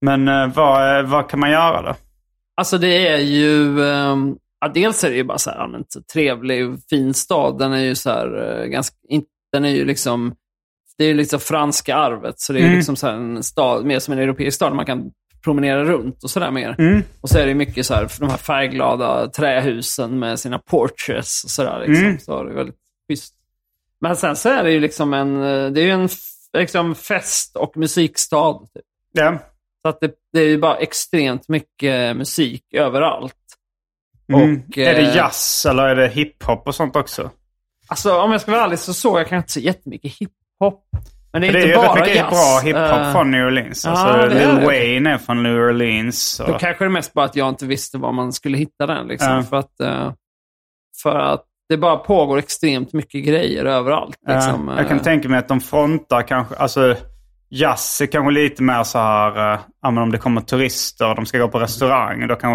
[0.01, 1.93] men eh, vad, eh, vad kan man göra då?
[2.57, 4.35] Alltså det är ju, ehm,
[4.65, 7.57] ja, dels är det ju bara så här allmänt trevlig och fin stad.
[7.59, 10.35] Den är ju så här, eh, ganska, in- den är ju liksom,
[10.97, 12.39] det är ju liksom franska arvet.
[12.39, 12.77] Så det är ju Mm.
[12.77, 14.71] liksom så en stad, mer som en europeisk stad.
[14.71, 15.11] där Man kan
[15.43, 16.75] promenera runt och sådär mer.
[16.79, 17.01] Mm.
[17.21, 21.49] Och så är det mycket så här, de här färgglada trähusen med sina porches och
[21.49, 21.79] sådär.
[21.87, 22.05] Liksom.
[22.05, 22.19] Mm.
[22.19, 22.75] Så det är väldigt
[23.09, 23.33] schysst.
[24.01, 26.09] Men sen så är det ju liksom en, eh, det är ju en
[26.57, 28.53] liksom fest och musikstad.
[28.73, 28.83] Typ.
[29.11, 29.37] Ja.
[29.81, 33.35] Så att det, det är ju bara extremt mycket musik överallt.
[34.33, 34.61] Mm.
[34.69, 37.29] Och, är det eh, jazz eller är det hiphop och sånt också?
[37.87, 40.83] Alltså om jag ska vara ärlig så såg jag kanske inte så jättemycket hiphop.
[41.33, 42.29] Men det är det är inte rätt bara mycket jazz.
[42.29, 43.85] bra hiphop Eh, från New Orleans.
[43.85, 44.65] Alltså, är Lil det.
[44.65, 46.41] Wayne är från New Orleans.
[46.47, 49.07] Då Och, kanske det mest bara att jag inte visste var man skulle hitta den.
[49.07, 49.43] Liksom, Ja.
[49.43, 50.13] för, att, eh,
[51.03, 54.17] för att det bara pågår extremt mycket grejer överallt.
[54.27, 54.73] Liksom.
[54.77, 56.95] jag kan tänka mig att de frontar kanske, alltså
[57.49, 61.37] jazz är kanske lite mer så här, men om det kommer turister och de ska
[61.37, 62.51] gå på restaurang, då kan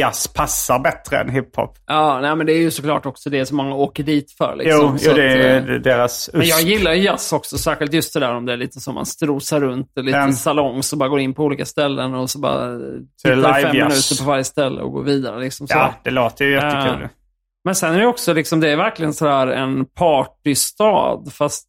[0.00, 1.78] jazz passa bättre än hiphop.
[1.86, 4.56] Ja, nej, men det är ju såklart också det som många åker dit för.
[4.56, 4.80] Liksom.
[4.82, 5.36] Jo, jo, det att,
[5.66, 8.56] är eh, deras Men jag gillar jazz också, särskilt just det där om det är
[8.56, 10.32] lite som man strosar runt, och lite Ja.
[10.32, 14.18] salong, så bara går in på olika ställen och så bara Så tittar fem minuter
[14.18, 15.40] på varje ställe och går vidare.
[15.40, 15.66] Liksom.
[15.70, 16.98] Ja, det låter ju jättekul.
[17.02, 17.08] Ja.
[17.64, 21.66] Men sen är det också liksom, det är verkligen sådär en partystad, fast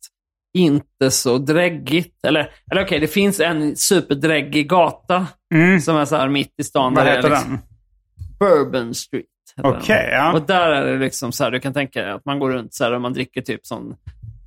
[0.57, 2.25] inte så dräggigt.
[2.25, 5.80] Eller, eller okej, det finns en superdräggig gata Mm.
[5.82, 6.93] som är så här mitt i stan.
[6.93, 7.59] Vad heter liksom den?
[8.40, 9.26] Bourbon Street.
[9.64, 10.34] Okej, ja.
[10.34, 12.74] Och där är det liksom så här, du kan tänka dig att man går runt
[12.74, 13.96] så här och man dricker typ sån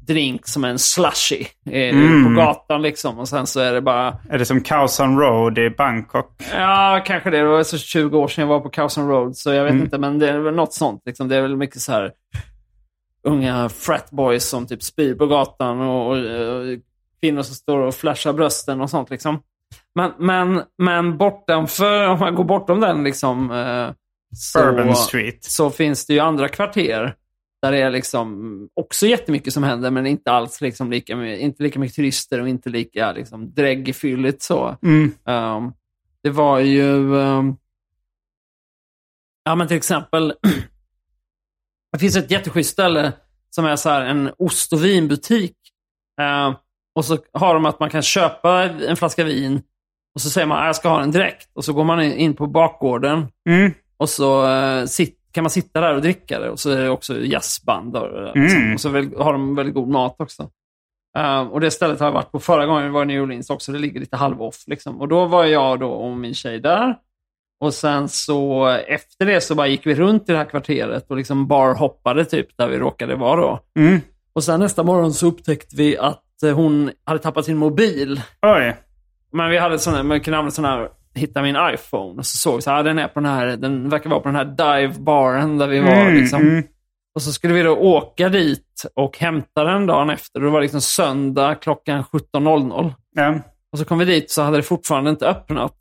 [0.07, 2.25] drink som en slushy eh, Mm.
[2.25, 3.19] på gatan liksom.
[3.19, 4.87] Och sen så är det bara, Är det som Khao
[5.21, 6.43] Road i Bangkok?
[6.55, 9.51] ja kanske det, det var så 20 år sedan jag var på Cowson Road, så
[9.53, 9.85] jag vet Mm.
[9.85, 11.03] inte, men det är väl något sånt.
[11.07, 11.29] Liksom.
[11.29, 12.13] Det är väl mycket så här
[13.25, 16.65] unga fratboys som typ spyr på gatan och, och, och
[17.23, 19.39] kvinnor som står och flashar brösten och sånt liksom.
[19.95, 23.91] Men, men, men bortanför, om man går bortom den liksom, eh,
[24.37, 25.45] så, Bourbon Street.
[25.45, 27.17] så finns det ju andra kvarter
[27.63, 31.79] där det är liksom också jättemycket som händer, men inte alls liksom lika, inte lika
[31.79, 34.77] mycket turister och inte lika liksom dräggfylligt så.
[34.83, 35.13] Mm.
[35.25, 35.73] Um,
[36.23, 37.15] det var ju...
[37.15, 37.57] Um,
[39.45, 40.35] ja, men till exempel...
[41.93, 43.13] det finns ett jätteschysst ställe
[43.51, 45.57] som är så här en ost och vinbutik.
[46.21, 46.57] Uh,
[46.95, 49.63] och så har de att man kan köpa en flaska vin
[50.15, 51.49] och så säger man att jag ska ha den direkt.
[51.53, 53.73] Och så går man in- på bakgården Mm.
[53.97, 56.51] och så eh, sit, kan man sitta där och dricka det.
[56.51, 57.97] Och så är det också jazzband.
[57.97, 58.61] Och, liksom.
[58.61, 58.75] Mm.
[58.75, 60.51] och så väl, har de väldigt god mat också.
[61.19, 63.51] Eh, och det stället har jag varit på förra gången jag var i New Orleans
[63.51, 63.73] också.
[63.73, 64.65] Det ligger lite halv-off.
[64.67, 65.01] Liksom.
[65.01, 66.97] Och då var jag då och min tjej där.
[67.61, 71.17] Och sen så efter det så bara gick vi runt i det här kvarteret och
[71.17, 73.59] liksom barhoppade typ där vi råkade vara då.
[73.79, 74.01] Mm.
[74.33, 78.23] Och sen nästa morgon så upptäckte vi att eh, hon hade tappat sin mobil.
[78.43, 78.77] Oj.
[79.33, 82.19] Men vi hade här, man kunde använda sån här, hitta min iPhone.
[82.19, 84.29] Och så såg vi så här, den är på den här, den verkar vara på
[84.29, 85.93] den här dive-baren där vi var.
[85.93, 86.41] Mm, liksom.
[86.41, 86.65] mm.
[87.15, 90.41] Och så skulle vi då åka dit och hämta den dagen efter.
[90.41, 92.93] Det var liksom söndag klockan 17.00.
[93.15, 93.35] Ja.
[93.73, 95.73] Och så kom vi dit så hade det fortfarande inte öppnat.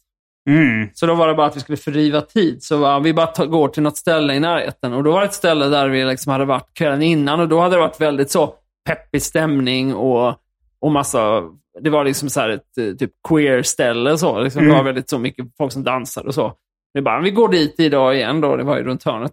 [0.50, 0.90] Mm.
[0.94, 2.64] Så då var det bara att vi skulle fördriva tid.
[2.64, 4.94] Så va, vi bara går till något ställe i närheten.
[4.94, 7.40] Och då var det ett ställe där vi liksom hade varit kvällen innan.
[7.40, 8.54] Och då hade det varit väldigt så
[8.86, 10.36] peppig stämning och,
[10.82, 11.44] och massa
[11.82, 14.18] det var liksom så här ett eh, typ queer-ställe.
[14.18, 14.40] Så.
[14.42, 14.72] Liksom, Mm.
[14.72, 16.54] Det var väldigt så mycket folk som dansade och så.
[16.94, 19.32] Det bara, vi går dit idag igen då, det var ju runt hörnet.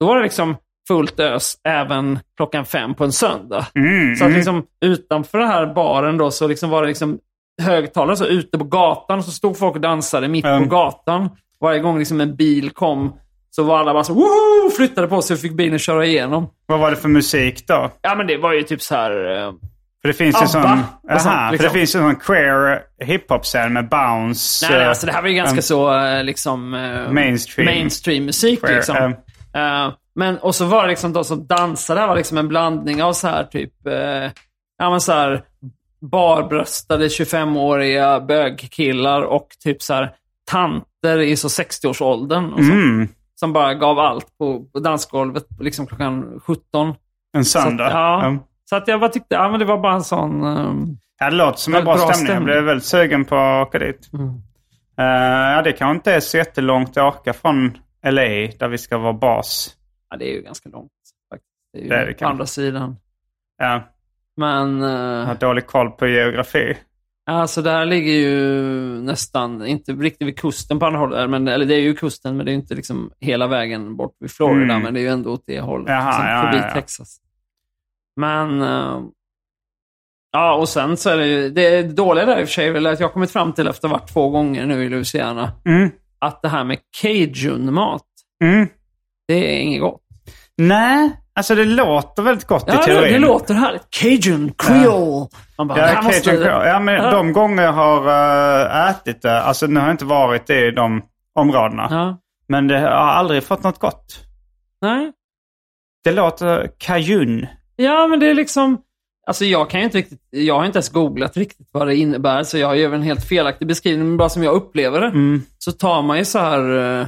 [0.00, 0.56] Då var det liksom
[0.88, 3.66] fullt ös även klockan fem på en söndag.
[3.74, 4.36] Mm, Så att mm.
[4.36, 7.18] liksom, utanför den här baren då, så liksom var det liksom
[7.62, 9.22] högtalare så ute på gatan.
[9.22, 10.62] Så stod folk och dansade mitt Mm.
[10.62, 11.28] på gatan.
[11.60, 13.12] Varje gång liksom en bil kom
[13.50, 14.70] så var alla bara så woho!
[14.76, 16.46] flyttade på sig och fick bilen köra igenom.
[16.66, 17.90] Vad var det för musik då?
[18.02, 19.52] Ja, men det var ju typ så här...
[20.02, 20.62] eh, För det finns ju ABBA sån...
[20.62, 21.64] och Aha, sånt, för liksom.
[21.66, 24.66] det finns ju sån queer hiphop-scen med bounce.
[24.66, 26.74] Nej, nej, eh, alltså det här var ju ganska um, så eh, liksom...
[26.74, 27.64] eh, Mainstream.
[27.66, 28.96] Mainstream-musik Queer, liksom.
[28.96, 29.12] um.
[29.54, 33.02] Eh, men, och så var det liksom de som dansade, här var liksom en blandning
[33.02, 33.86] av så här typ...
[33.86, 34.30] eh,
[34.78, 35.42] ja, men så här
[36.10, 40.10] barbröstade 25-åriga bögkillar och typ så här
[40.50, 42.52] tanter i så 60-årsåldern.
[42.52, 46.94] Och så, Mm, Som bara gav allt på, på dansgolvet liksom klockan 17.
[47.36, 47.90] en Så att, söndag.
[47.90, 48.40] ja, Um.
[48.72, 50.44] Så att jag bara tyckte, ja men det var bara en sån...
[50.44, 52.18] ehm, Ja, det låter som en bra, bra stämning.
[52.20, 52.44] Jag stämning.
[52.44, 54.10] blev väldigt sugen på att åka dit.
[54.12, 54.28] Mm.
[54.98, 58.22] Eh, ja, det kanske inte är så jättelångt att åka från LA,
[58.58, 59.76] där vi ska vara bas.
[60.10, 60.90] ja, det är ju ganska långt.
[61.30, 61.50] Faktiskt.
[61.72, 62.96] Det är ju Det är det på andra sidan.
[63.58, 63.82] Ja,
[64.36, 64.80] Men...
[64.80, 66.76] jag eh, har dålig koll på geografi.
[67.26, 68.38] Alltså det här ligger ju
[69.02, 72.46] nästan, inte riktigt vid kusten på andra hållet, men, eller det är ju kusten, men
[72.46, 74.82] det är ju inte liksom hela vägen bort vid Florida, Mm.
[74.82, 75.88] men det är ju ändå åt det hållet.
[75.88, 76.74] Jaha, liksom, ja, förbi ja, ja.
[76.74, 77.16] Texas.
[78.16, 79.00] Men, eh,
[80.32, 82.72] ja och sen så är det ju, det dåliga där i och för sig är
[82.72, 84.88] väl att jag har kommit fram till efter att ha varit två gånger nu i
[84.88, 85.90] Louisiana, Mm.
[86.18, 88.02] att det här med cajun-mat,
[88.44, 88.68] Mm.
[89.28, 89.98] det är inget gott.
[90.56, 93.12] Nej, alltså det låter väldigt gott i Ja, det, teorin.
[93.12, 93.90] det låter härligt.
[93.90, 95.28] Cajun, creole.
[95.58, 96.64] Man bara, Ja, Cajun Crow.
[96.66, 97.10] ja, men Ja.
[97.10, 98.08] de gånger jag har
[98.86, 101.02] eh, ätit det, alltså nu har jag inte varit i de
[101.34, 101.86] områdena.
[101.90, 102.18] Ja.
[102.48, 104.24] Men det har aldrig fått något gott.
[104.80, 105.12] Nej.
[106.04, 107.46] Det låter cajun.
[107.84, 108.78] Ja, men det är liksom...
[109.26, 110.20] Alltså jag kan ju inte riktigt...
[110.30, 113.68] Jag har inte ens googlat riktigt vad det innebär, så jag gör en helt felaktig
[113.68, 114.08] beskrivning.
[114.08, 115.42] Men bara som jag upplever det, Mm.
[115.58, 117.00] så tar man ju så här...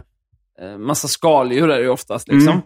[0.62, 2.49] Eh, massa skaldjur är det ju oftast liksom.
[2.53, 2.62] Mm.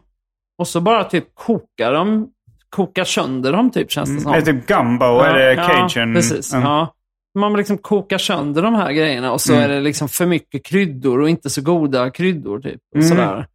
[0.59, 2.29] Och så bara typ kokar de...
[2.71, 4.33] Kokar sönder dem typ, känns det som.
[4.33, 5.05] Är det typ gumbo?
[5.05, 6.09] är det cajun?
[6.13, 6.53] Ja, precis.
[6.53, 6.65] Mm.
[6.67, 6.95] Ja.
[7.39, 9.65] Man liksom kokar sönder de här grejerna och så Mm.
[9.65, 12.61] är det liksom för mycket kryddor och inte så goda kryddor.
[12.61, 13.09] Typ, och Mm.
[13.09, 13.47] sådär.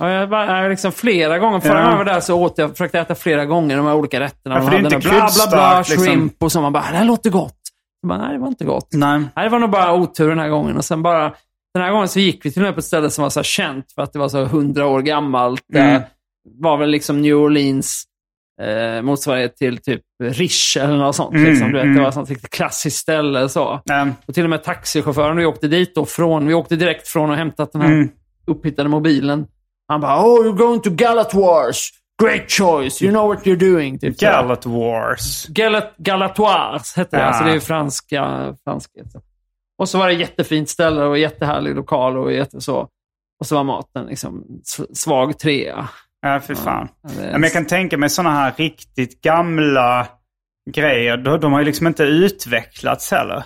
[0.00, 1.60] Ja, jag var liksom flera gånger.
[1.60, 4.20] Förra gången jag var där så åt jag, försökte äta flera gånger de här olika
[4.20, 4.54] rätterna.
[4.54, 6.04] Ja, De för det är hade inte bla bla bla, liksom.
[6.04, 6.60] shrimp och så.
[6.60, 7.56] Man bara, det här låter gott.
[8.02, 8.88] Jag bara, nej, det var inte gott.
[8.92, 9.18] Nej.
[9.36, 10.76] Nej, det var nog bara otur den här gången.
[10.76, 11.22] Och sen bara,
[11.74, 13.42] den här gången så gick vi till och med på ett ställe som var så
[13.42, 15.62] känt för att det var så hundra år gammalt.
[15.74, 16.00] Mm.
[16.00, 16.06] Det
[16.60, 18.04] var väl liksom New Orleans
[18.62, 21.34] eh, motsvarighet till typ Riche eller något sånt.
[21.34, 21.66] Mm, liksom.
[21.66, 21.94] du vet, mm.
[21.96, 23.48] Det var ett sånt riktigt klassiskt ställe.
[23.48, 23.80] Så.
[23.90, 24.14] Mm.
[24.26, 27.36] Och till och med taxichauffören, vi åkte dit då från, vi åkte direkt från och
[27.36, 28.08] hämtat den här Mm.
[28.46, 29.46] upphittade mobilen.
[29.88, 31.90] Han bara, oh you're going to Galatoirs.
[32.22, 33.98] Great choice, you know what you're doing.
[33.98, 34.18] Typ.
[34.18, 35.46] Gallat Wars.
[35.46, 37.22] Galat, Galatoires hette det.
[37.22, 37.26] Ja.
[37.26, 38.54] Alltså det är franska.
[38.64, 39.20] franska så.
[39.78, 42.88] Och så var det jättefint ställe och jättehärlig lokal och jätte så.
[43.40, 44.44] Och så var maten liksom
[44.94, 45.88] svag trea.
[46.22, 46.88] Ja, för fan.
[47.02, 50.06] Ja, det men jag kan tänka mig sådana här riktigt gamla
[50.70, 51.16] grejer.
[51.16, 53.44] De, de har ju liksom inte utvecklats heller.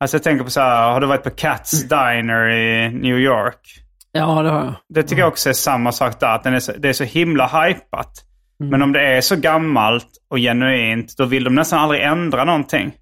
[0.00, 3.83] Alltså jag tänker på så här, har du varit på Cats Diner i New York?
[4.16, 4.74] Ja, det har jag.
[4.88, 6.34] Det tycker jag också är samma sak där.
[6.34, 8.24] Att den är så, det är så himla hypat.
[8.60, 8.70] Mm.
[8.70, 12.92] Men om det är så gammalt och genuint, då vill de nästan aldrig ändra någonting.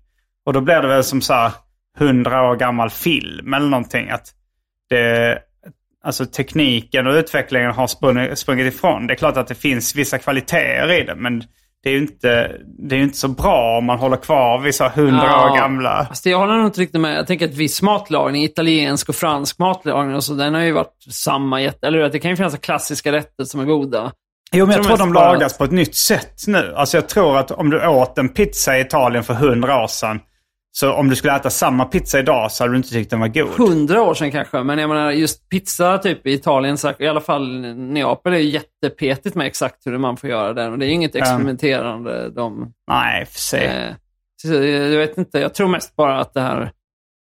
[0.47, 1.53] Och då blir det väl som så här
[1.99, 4.11] hundra år gammal film eller någonting.
[4.11, 4.27] Att
[4.89, 5.39] det,
[6.05, 9.07] alltså tekniken och utvecklingen har sprungit, sprungit ifrån.
[9.07, 11.45] Det är klart att det finns vissa kvaliteter i det, men
[11.83, 15.25] det är ju inte, det är inte så bra om man håller kvar här hundra
[15.27, 15.51] Ja.
[15.51, 16.07] år gamla.
[16.09, 17.17] Fast jag håller nog inte riktigt med.
[17.19, 20.97] Jag tänker att viss matlagning, italiensk och fransk matlagning, och så, den har ju varit
[21.11, 21.61] samma.
[21.61, 22.09] Eller hur?
[22.09, 24.13] det kan ju finnas klassiska rätter som är goda.
[24.55, 26.75] Jo, men jag tror tror de lagas på ett nytt sätt nu.
[26.77, 30.21] Alltså jag tror att om du åt en pizza i Italien för hundra år sedan,
[30.75, 33.29] så om du skulle äta samma pizza idag så hade du inte tyckt den var
[33.29, 33.49] god.
[33.49, 37.61] Hundra år sedan kanske, men jag menar just pizza typ i Italien, i alla fall
[37.77, 40.73] Neapel, är ju jättepetigt med exakt hur man får göra den.
[40.73, 42.31] Och det är inget experimenterande.
[42.31, 43.67] De, Nej, för sig.
[43.67, 43.95] eh,
[44.43, 46.71] så jag vet inte, jag tror mest bara att det här...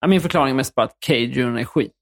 [0.00, 1.92] Ja, min förklaring är mest bara att cajun är skit.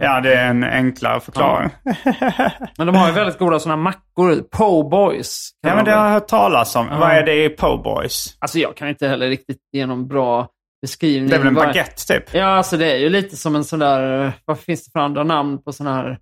[0.00, 1.70] Ja, det är en enklare förklaring.
[1.84, 4.34] Ja, Men de har ju väldigt goda sådana mackor.
[4.34, 5.50] Po' boys.
[5.62, 6.88] kan men de det har jag hört talas om.
[6.88, 8.36] Vad är det i Po' Boys?
[8.38, 10.48] Alltså jag kan inte heller riktigt ge någon bra
[10.82, 11.28] beskrivning.
[11.30, 12.34] Det är väl en baguette typ?
[12.34, 15.24] Ja, alltså det är ju lite som en sån där, vad finns det för andra
[15.24, 16.18] namn på sån här,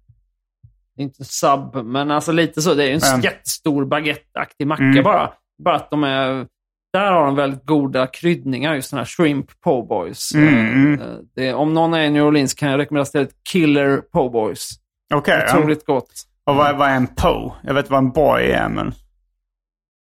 [0.98, 2.74] inte sub, men alltså lite så.
[2.74, 3.20] Det är ju en Mm.
[3.20, 5.04] jättestor baguetteaktig macka Mm.
[5.04, 5.32] bara.
[5.64, 6.46] Bara att de är,
[6.92, 10.34] där har de väldigt goda kryddningar, just såna här shrimp po' boys.
[10.34, 11.00] Mm, Eh, mm.
[11.34, 14.70] Det, om någon är i New Orleans kan jag rekommendera stället Killer po' boys.
[15.14, 15.44] Okej.
[15.48, 15.58] ja.
[15.58, 16.10] Otroligt gott.
[16.44, 17.52] Och vad, vad är en po?
[17.62, 18.92] Jag vet vad en boy är, men...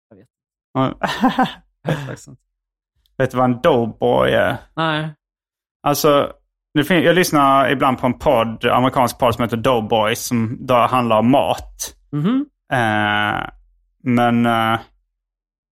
[0.09, 0.27] Jag vet.
[3.17, 4.57] Vet du vad en doughboy är?
[4.75, 5.09] Nej.
[5.87, 6.31] Alltså,
[6.87, 11.31] jag lyssnar ibland på en podd, amerikansk podd som heter Doughboys som då handlar om
[11.31, 11.95] mat.
[12.11, 12.45] Mhm.
[12.73, 13.49] Eh,
[14.03, 14.79] men, eh,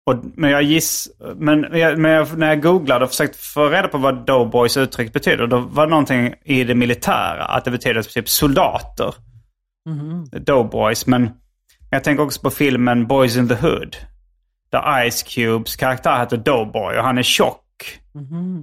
[0.06, 3.88] och, men jag giss, men, jag, men jag, när jag googlade och försökte få reda
[3.88, 8.02] på vad Doughboys uttryck betyder, då var det någonting i det militära, att det betyder
[8.02, 9.14] typ soldater.
[10.38, 11.30] Doughboys, men
[11.90, 13.96] jag tänker också på filmen Boys in the Hood.
[14.70, 17.66] Där Ice Cubes karaktär heter Doughboy och han är tjock.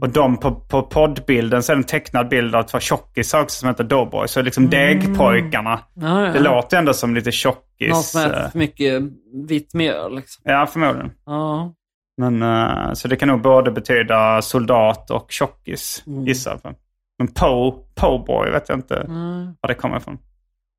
[0.02, 3.60] Och de på, på poddbilden så är det en tecknad bild av två tjockisar också
[3.60, 4.28] som heter Doughboy.
[4.28, 5.80] Så liksom degpojkarna.
[5.94, 6.34] Ja, ja.
[6.34, 7.90] Det låter ändå som lite tjockis.
[7.90, 9.04] Någon som äter eh, för mycket
[9.48, 10.16] vitt mjöl.
[10.16, 10.42] Liksom.
[10.46, 11.12] Ja, förmodligen.
[11.26, 11.74] Ja.
[12.18, 16.26] Men, eh, så det kan nog både betyda soldat och tjockis, Mm.
[16.26, 16.74] gissar jag på.
[17.18, 19.46] Men po, po-boy vet jag inte Mm.
[19.62, 20.18] var det kommer ifrån.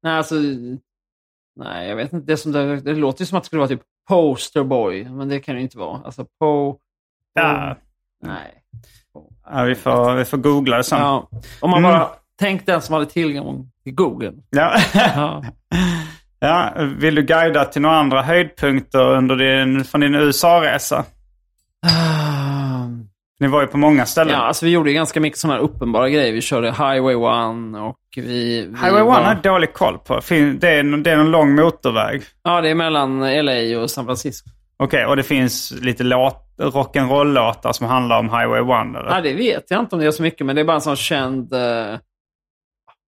[0.02, 0.34] Nej, alltså...
[1.56, 2.26] Nej, jag vet inte.
[2.32, 5.40] Det, som det, det låter ju som att det skulle vara typ posterboy, men det
[5.40, 6.00] kan det inte vara.
[6.04, 6.72] Alltså po...
[6.72, 6.78] po
[7.34, 7.76] Ja,
[8.22, 8.54] Nej.
[9.50, 10.98] ja vi, får, vi får googla det sen.
[10.98, 11.28] Ja.
[11.61, 11.90] Om man Mm.
[11.92, 12.09] bara...
[12.40, 14.32] Tänk den som hade tillgång till Google.
[14.50, 14.72] Ja.
[14.94, 15.42] Ja.
[16.40, 21.04] ja, vill du guida till några andra höjdpunkter under din, från din USA-resa?
[23.41, 24.34] Ni var ju på många ställen.
[24.34, 26.32] Ja, alltså vi gjorde ganska mycket sådana här uppenbara grejer.
[26.32, 27.20] Vi körde Highway 1
[27.82, 28.22] och vi...
[28.22, 30.20] vi Highway 1 var- har jag dålig koll på.
[30.28, 32.22] Det är, en- det är en lång motorväg.
[32.43, 34.51] Ja, det är mellan LA och San Francisco.
[34.76, 39.11] Okej, och det finns lite låt, rock'n'roll-låtar som handlar om Highway 1 eller?
[39.11, 40.80] Nej, det vet jag inte om det är så mycket, men det är bara en
[40.80, 41.53] sån känd...
[41.53, 41.59] eh,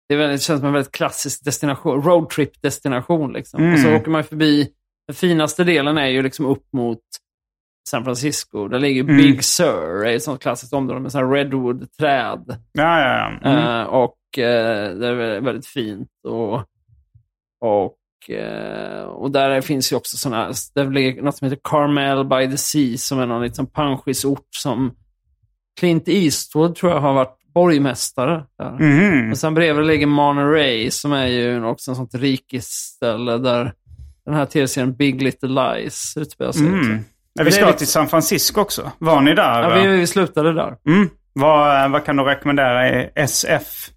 [0.09, 3.33] det, väldigt, det känns som en väldigt klassisk destination, roadtrip-destination.
[3.33, 3.61] Liksom.
[3.61, 3.73] Mm.
[3.73, 4.67] Och så åker man förbi...
[5.07, 6.99] Den finaste delen är ju liksom upp mot
[7.89, 8.67] San Francisco.
[8.67, 9.17] Där ligger Mm.
[9.17, 12.43] Big Sur, det är ett sånt klassiskt område med såna här redwood-träd.
[12.71, 13.49] Ja, ja, ja.
[13.51, 13.79] Mm.
[13.81, 16.09] Eh, och eh, det är vä- väldigt fint.
[16.27, 16.55] Och,
[17.61, 22.51] och, eh, och där finns ju också sådana, det ligger något som heter Carmel by
[22.51, 24.91] the Sea som är någon liksom panschisort som
[25.79, 28.71] Clint Eastwood tror jag har varit borgmästare där.
[28.79, 29.31] Mhm.
[29.31, 33.73] Och sen bredvid ligger Monterey som är ju också en sånt rikesställe där
[34.25, 36.67] den här tv-serien Big Little Lies utspelar sig.
[36.67, 36.99] Mm.
[37.33, 38.91] Ja, vi ska lite- till San Francisco också.
[38.97, 39.61] Var ni där?
[39.61, 40.77] Ja, vi, vi slutade där.
[40.87, 41.09] mm.
[41.33, 43.89] vad, vad kan du rekommendera i SF?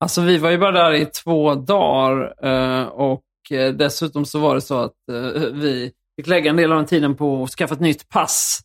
[0.00, 4.54] Alltså vi var ju bara där i två dagar eh, och eh, dessutom så var
[4.54, 5.16] det så att eh,
[5.52, 8.60] vi fick lägga en del av den tiden på att skaffa ett nytt pass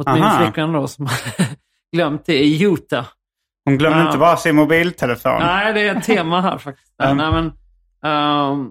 [0.00, 0.44] åt min Aha.
[0.44, 1.08] flickvän då som
[1.92, 3.06] glömt det i Utah.
[3.64, 4.06] Hon glömde Ja.
[4.06, 5.38] inte bara sin mobiltelefon.
[5.40, 6.94] Nej, det är ett tema här faktiskt.
[7.02, 7.16] Mm.
[7.16, 7.52] Nej, men,
[8.12, 8.70] ehm,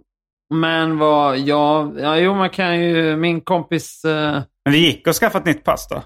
[0.53, 1.99] men vad jag...
[1.99, 3.15] Ja, jo, man kan ju...
[3.17, 4.05] Min kompis...
[4.05, 6.03] eh, Men det gick att skaffa ett nytt pass då?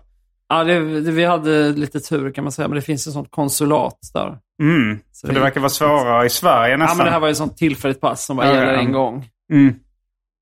[0.50, 3.32] ja, det, det, vi hade lite tur kan man säga, men det finns ett sånt
[3.32, 4.38] konsulat där.
[4.62, 5.00] Mm.
[5.12, 6.98] Så För det verkar vara svårare i Sverige Ja, nästan.
[6.98, 8.80] men det här var ju ett sånt tillfälligt pass som bara Ja, gäller ja.
[8.80, 9.30] en gång.
[9.54, 9.76] mm.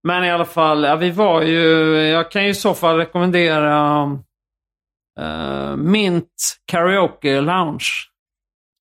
[0.03, 1.61] Men i alla fall, ja, vi var ju...
[1.97, 4.03] Jag kan ju i så fall rekommendera
[5.20, 7.86] uh, Mint Karaoke Lounge.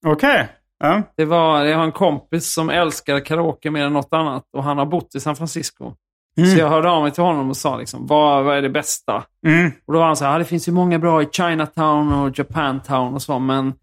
[0.07, 0.49] Okej.
[0.79, 1.03] Ja.
[1.17, 4.79] Det var, jag har en kompis som älskar karaoke mer än något annat och han
[4.79, 5.93] har bott i San Francisco.
[6.37, 9.25] Så jag hörde av mig till honom och sa liksom, vad, vad är det bästa?
[9.47, 9.73] Mm.
[9.87, 12.39] Och då var han så här, ah, det finns ju många bra i Chinatown och
[12.39, 13.75] Japantown och så, men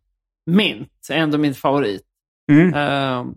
[0.45, 2.01] Mint är ändå min favorit.
[2.51, 2.73] Mm.
[2.73, 3.33] Ehm,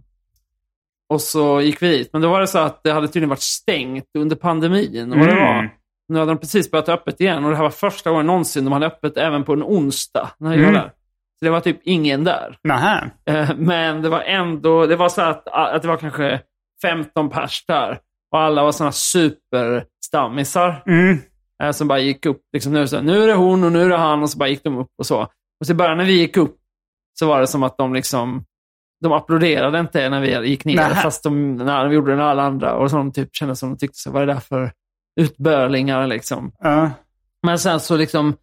[1.08, 2.10] och så gick vi dit.
[2.12, 5.12] Men då var det så att det hade tydligen varit stängt under pandemin.
[5.12, 5.44] Och det Mm.
[5.44, 5.70] var,
[6.08, 8.72] nu hade de precis börjat öppet igen och det här var första gången någonsin de
[8.72, 10.74] hade öppet även på en onsdag när jag Mm.
[10.74, 10.88] var där.
[11.38, 12.58] Så det var typ ingen där.
[12.62, 13.10] Nähä.
[13.24, 16.40] Eh, Men det var ändå, det var så att, att det var kanske
[16.82, 17.98] 15 pers där.
[18.34, 20.82] Och alla var sådana superstammisar.
[20.86, 21.18] Mm.
[21.62, 22.40] eh, Som bara gick upp.
[22.52, 24.48] Liksom, nu, så, nu är det hon och nu är det han och så bara
[24.48, 25.20] gick de upp och så.
[25.60, 26.56] Och så i början när vi gick upp
[27.18, 28.44] så var det som att de liksom
[29.02, 31.02] de applåderade inte när vi gick ner, Nähä.
[31.02, 32.74] fast de, när de gjorde det när alla andra.
[32.74, 34.72] Och så de typ kände som de tyckte, så, vad är det där för
[35.20, 36.52] utbörlingar liksom?
[36.58, 36.90] Ja.
[37.42, 38.36] Men sen så liksom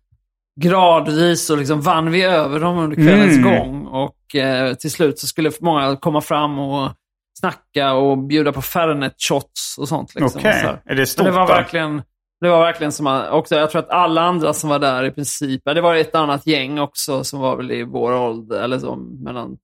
[0.62, 3.44] gradvis så liksom vann vi över dem under kvällens Mm.
[3.52, 3.86] gång.
[3.88, 6.92] Och eh, till slut så skulle många komma fram och
[7.40, 10.16] snacka och bjuda på Fernet shots och sånt.
[10.16, 10.52] Liksom, Okej.
[10.52, 10.82] här.
[10.86, 12.02] Är det Men stort det var verkligen,
[12.42, 15.62] det var verkligen som också, jag tror att alla andra som var där i princip,
[15.66, 19.58] det var ett annat gäng också som var väl i vår ålder, eller så mellan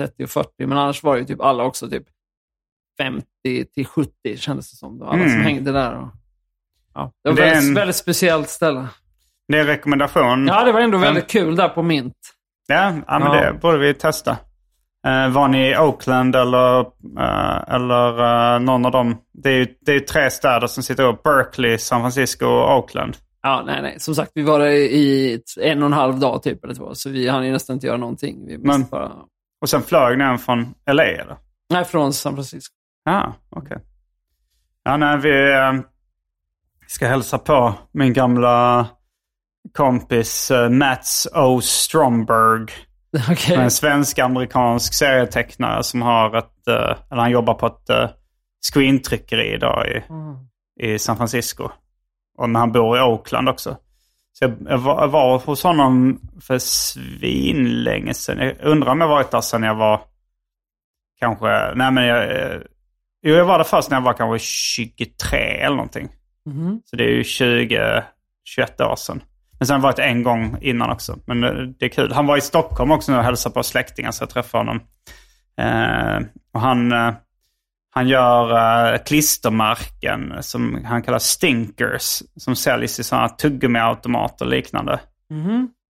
[0.00, 2.04] 30 och 40, men annars var ju typ alla också typ
[2.98, 3.24] 50
[3.74, 4.98] till 70 kändes det som.
[4.98, 5.42] Var alla som Mm.
[5.42, 5.92] hängde där.
[6.00, 6.08] Och,
[6.94, 8.86] ja, det var Det väldigt, en- väldigt speciellt ställe.
[9.48, 10.46] Det är en rekommendation.
[10.46, 12.16] Ja, det var ändå väldigt kul där på Mint.
[12.66, 13.52] Ja, ja men Ja.
[13.52, 14.36] det borde vi testa.
[15.04, 16.80] Eh, var ni i Oakland eller,
[17.18, 18.18] eh, eller
[18.54, 19.16] eh, någon av dem?
[19.32, 21.22] Det är ju det är tre städer som sitter upp.
[21.22, 23.16] Berkeley, San Francisco och Oakland.
[23.42, 24.00] Ja, nej, nej.
[24.00, 26.94] Som sagt, vi var där i en och en halv dag typ, eller två.
[26.94, 28.46] Så vi hann ju nästan inte göra någonting.
[28.46, 29.12] Vi Men- bara...
[29.60, 31.36] Och sen flög ni från LA eller?
[31.70, 32.74] Nej, från San Francisco.
[33.04, 33.78] Ja, okej.
[34.84, 35.72] Ja, nej, vi eh,
[36.86, 38.86] ska hälsa på min gamla
[39.72, 41.60] kompis uh, Mats O.
[41.60, 42.66] Stromberg.
[43.30, 43.56] Okej.
[43.56, 48.08] En svensk-amerikansk serietecknare som har ett, eh, eller han jobbar på ett uh,
[48.72, 50.02] screentryckeri idag i,
[50.84, 51.68] i San Francisco.
[52.38, 53.76] Och, men han bor i Oakland också.
[54.32, 58.38] Så jag, jag, var, jag var hos honom för svinlänge sedan.
[58.38, 60.00] Jag undrar om jag varit där sedan jag var
[61.20, 62.60] kanske, nej men jag, eh,
[63.22, 66.08] jo jag var där först när jag var kanske 23 eller någonting.
[66.84, 68.04] Så det är ju 20,
[68.44, 69.22] 21 år sedan.
[69.58, 71.18] Men sen har varit en gång innan också.
[71.26, 72.12] Men det, det är kul.
[72.12, 74.80] Han var i Stockholm också nu och hälsade på släktingar så jag träffade honom.
[75.58, 77.14] Eh, och han, eh,
[77.90, 78.50] han gör
[78.92, 82.22] eh, klistermärken som han kallar stinkers.
[82.36, 85.00] Som säljs i sådana tuggummiautomater och liknande.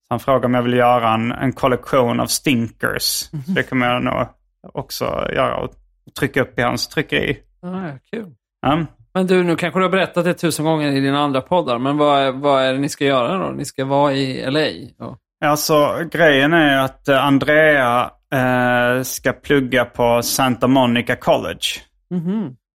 [0.09, 3.03] Så han frågade om jag vill göra en, en kollektion av stinkers.
[3.03, 4.27] Så det kommer jag nog
[4.73, 5.75] också göra och
[6.19, 7.39] trycka upp i hans tryckeri.
[7.63, 8.35] Ah, ja, kul.
[8.61, 8.87] Ja.
[9.15, 11.97] Men du, nu kanske du har berättat det tusen gånger i dina andra poddar, men
[11.97, 13.53] vad är, vad är det ni ska göra då?
[13.53, 15.07] Ni ska vara i LA?
[15.07, 15.19] Och...
[15.45, 21.67] Alltså grejen är att eh, Andrea eh, ska plugga på Santa Monica College.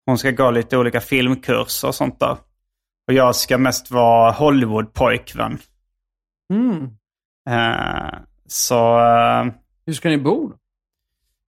[0.05, 2.37] Hon ska gå lite olika filmkurser och sånt där.
[3.07, 5.57] Och jag ska mest vara Hollywood-pojkvän.
[6.53, 6.83] Mm.
[7.49, 9.45] Eh, så eh,
[9.85, 10.55] Hur ska ni bo då?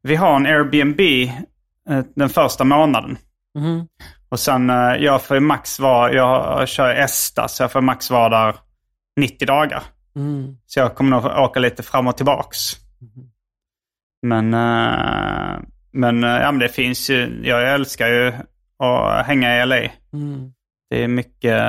[0.03, 0.99] vi har en Airbnb
[1.89, 3.17] eh, den första månaden.
[3.55, 3.87] Mhm.
[4.32, 8.09] Och sen, eh, jag får ju max vara, jag kör ESTA så jag får max
[8.09, 8.55] vara där
[9.15, 9.84] 90 dagar.
[10.15, 10.57] Mm.
[10.65, 12.57] Så jag kommer nog åka lite fram och tillbaks.
[14.21, 15.59] Men, eh,
[15.91, 18.34] men, eh, ja, men det finns ju, jag älskar ju
[18.77, 19.77] att hänga i LA.
[20.13, 20.53] Mm.
[20.89, 21.63] Det är mycket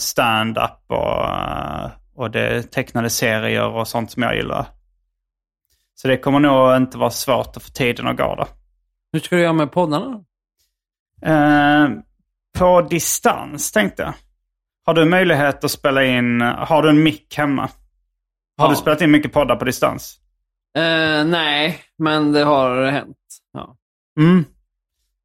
[0.00, 4.66] stand-up och, och det är tecknade serier och sånt som jag gillar.
[5.94, 8.46] Så det kommer nog inte vara svårt att få tiden att gå där.
[9.12, 10.24] Hur ska du göra med poddarna då?
[11.26, 11.88] Eh,
[12.58, 14.14] på distans tänkte jag.
[14.86, 17.62] Har du möjlighet att spela in, har du en mick hemma?
[18.58, 18.70] Har Ja.
[18.70, 20.16] du spelat in mycket poddar på distans?
[20.76, 23.16] Eh, nej, men det har hänt.
[23.52, 23.76] Ja.
[24.20, 24.44] Mm.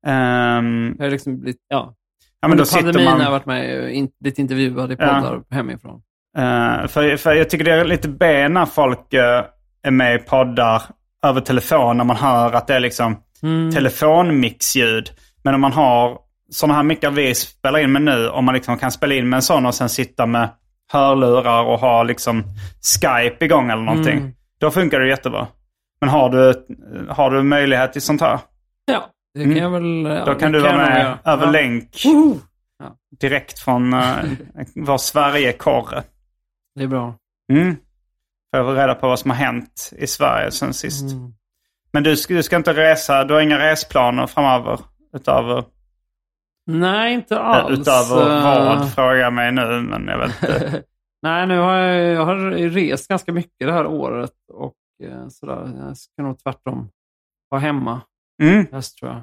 [0.08, 1.96] Ehm, Jag har liksom blivit, ja.
[2.42, 3.14] ja, men då pandemin man...
[3.18, 5.06] har jag varit med och in, blivit intervjuad i Ja.
[5.22, 6.02] poddar hemifrån.
[6.38, 9.46] Eh, för, för jag tycker det är lite B när folk eh,
[9.84, 10.82] är med i poddar
[11.26, 13.18] över telefon när man hör att det är liksom
[13.74, 15.10] telefonmixljud.
[15.44, 16.20] Men om man har
[16.50, 19.38] sådana här mickar vi spelar in med nu, om man liksom kan spela in med
[19.38, 20.50] en sån och sen sitta med
[20.92, 22.44] hörlurar och ha liksom
[22.82, 24.34] Skype igång eller någonting.
[24.60, 25.48] Då funkar det jättebra.
[26.02, 26.66] Men har du,
[27.10, 28.40] har du möjlighet till sånt här?
[28.86, 30.04] Ja, det kan jag väl...
[30.04, 30.26] Ja, Mm.
[30.26, 31.52] Då kan du vara jag nog med över ja.
[31.52, 32.06] länk.
[32.80, 32.96] Ja.
[33.20, 34.16] Direkt från uh,
[34.76, 36.04] vår Sverige-korre.
[36.76, 37.16] Det är bra.
[37.52, 37.76] Mm.
[38.56, 41.06] Får jag reda på vad som har hänt i Sverige sen sist.
[41.92, 44.80] Men du, du ska inte resa, du har inga resplaner framöver?
[45.14, 45.64] Utöver,
[46.66, 47.80] Nej, inte alls.
[47.80, 48.44] utöver Eh,
[48.78, 49.82] vad, frågar jag mig nu.
[49.82, 50.84] Men jag vet inte.
[51.22, 52.36] Nej, nu har jag, jag har
[52.70, 55.72] rest ganska mycket det här året och eh, sådär.
[55.88, 56.90] Jag ska nog tvärtom
[57.50, 58.02] vara hemma
[58.44, 58.66] Mm.
[58.72, 59.22] höst tror jag.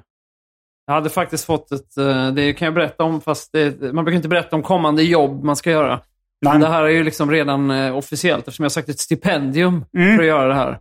[0.86, 4.16] Jag hade faktiskt fått ett, eh, det kan jag berätta om, fast det, man brukar
[4.16, 6.00] inte berätta om kommande jobb man ska göra.
[6.46, 9.84] Men det här är ju liksom redan eh, officiellt eftersom jag har sökt ett stipendium
[9.96, 10.16] Mm.
[10.16, 10.80] för att göra det här.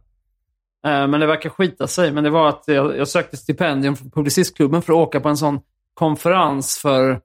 [0.86, 2.12] Eh, Men det verkar skita sig.
[2.12, 5.38] Men det var att jag, jag sökte stipendium från Publicistklubben för att åka på en
[5.38, 5.60] sån
[5.94, 7.20] konferens för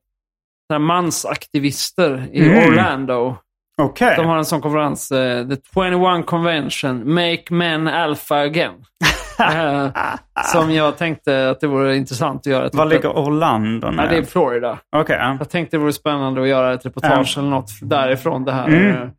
[0.78, 2.68] mansaktivister i Mm.
[2.68, 3.36] Orlando.
[3.82, 4.14] Okej.
[4.16, 8.74] De har en sån konferens, eh, The 21 Convention, Make Men Alpha Again.
[9.40, 9.88] Eh,
[10.52, 12.70] som jag tänkte att det vore intressant att göra.
[12.72, 13.96] Var ligger Orlando nu?
[14.02, 14.78] Ja, det är Florida.
[14.90, 15.04] Ja.
[15.38, 18.44] Jag tänkte det vore spännande att göra ett reportage eller något därifrån.
[18.44, 18.68] Det här.
[18.68, 19.10] Mm.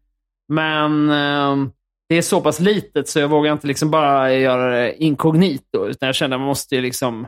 [0.48, 1.72] Men ehm,
[2.12, 5.86] det är så pass litet så jag vågar inte liksom bara göra det inkognito.
[5.88, 7.26] Utan jag känner att man måste ju liksom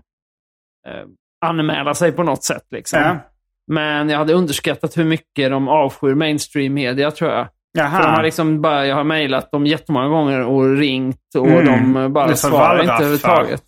[0.88, 1.04] eh,
[1.46, 2.64] anmäla sig på något sätt.
[2.72, 3.00] Liksom.
[3.00, 3.18] Ja.
[3.68, 7.48] Men jag hade underskattat hur mycket de avskyr mainstream media tror jag.
[7.78, 7.90] Jaha.
[7.98, 11.94] För de har liksom bara, jag har mejlat dem jättemånga gånger och ringt och Mm.
[11.94, 13.64] de bara svarar inte överhuvudtaget.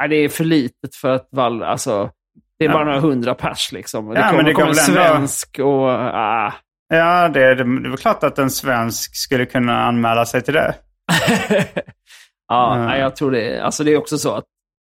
[0.00, 2.10] Nej, det är för litet för att vall, alltså,
[2.58, 2.74] det är Ja.
[2.74, 4.08] bara några hundra pers liksom.
[4.08, 5.88] Och det Ja, kommer, det kommer en svensk och...
[5.90, 6.52] Ah.
[6.88, 10.74] Ja, det, det, det väl klart att en svensk skulle kunna anmäla sig till det.
[12.48, 12.86] ja, Mm.
[12.86, 13.60] nej, jag tror det.
[13.60, 14.44] Alltså det är också så att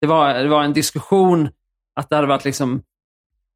[0.01, 1.49] det var, det var en diskussion,
[1.95, 2.81] att det hade varit liksom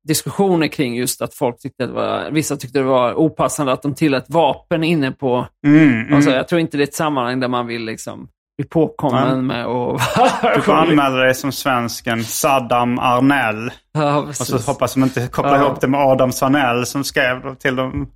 [0.07, 3.81] diskussioner kring just att folk tyckte att det var, vissa tyckte det var opassande att
[3.81, 6.13] de tillät vapen inne på Mm, mm.
[6.13, 8.27] Alltså, jag tror inte det är ett sammanhang där man vill liksom
[8.57, 9.57] bli påkommen Nej.
[9.57, 9.99] med och...
[10.55, 13.71] Du får anmäla dig som svensken Saddam Arnell.
[13.93, 15.65] ja, Och så hoppas de inte kopplar Ja.
[15.65, 18.11] ihop det med Adam Sanell som skrev till dem.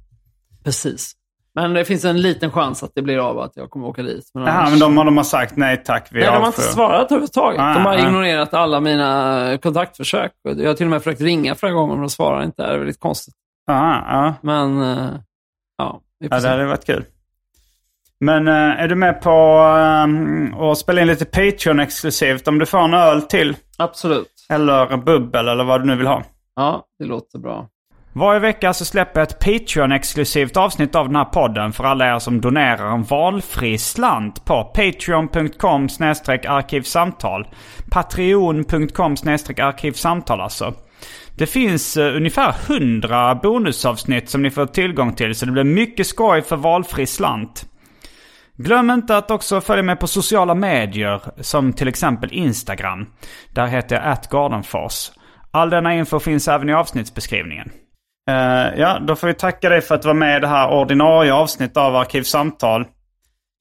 [0.70, 1.14] Precis.
[1.56, 4.32] Men det finns en liten chans att det blir av att jag kommer åka dit.
[4.34, 6.74] Men annars- men de, de har sagt nej tack, vi Nej, de har inte avskyr.
[6.74, 7.62] svarat överhuvudtaget.
[7.62, 8.08] Ah, de har ah.
[8.08, 10.32] ignorerat alla mina kontaktförsök.
[10.44, 12.62] Jag har till och med försökt ringa flera gånger, men de svarar inte.
[12.68, 13.34] Det är väldigt konstigt.
[13.72, 14.34] Aha, ja.
[14.42, 15.12] Men, eh,
[15.78, 17.06] ja, ja, det hade varit kul.
[18.20, 22.80] Men eh, är du med på eh, att spela in lite Patreon-exklusivt om du får
[22.80, 23.56] en öl till?
[23.78, 24.46] Absolut.
[24.50, 26.24] Eller bubbel eller vad du nu vill ha.
[26.56, 27.68] Ja, det låter bra.
[28.14, 32.20] Varje vecka så släpper jag ett Patreon-exklusivt avsnitt av den här podden för alla er
[32.20, 35.88] som donerar en valfri slant på patreon.com
[36.48, 37.48] arkivsamtal.
[37.92, 39.16] Patreon.com
[39.58, 40.74] arkivsamtal alltså.
[41.38, 46.08] Det finns uh, ungefär 100 bonusavsnitt som ni får tillgång till så det blir mycket
[46.08, 47.66] skoj för valfri slant.
[48.56, 53.06] Glöm inte att också följa med på sociala medier som till exempel Instagram.
[53.54, 55.12] Där heter jag atgardenfors.
[55.52, 57.72] All denna info finns även i avsnittsbeskrivningen.
[58.30, 60.70] Uh, ja, då får vi tacka dig för att du var med i det här
[60.70, 62.86] ordinarie avsnittet av Arkivsamtal.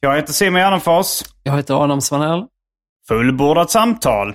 [0.00, 1.22] Jag heter Simon Gärdenfors.
[1.42, 2.44] Jag heter Adam Svanell.
[3.08, 4.34] Fullbordat samtal.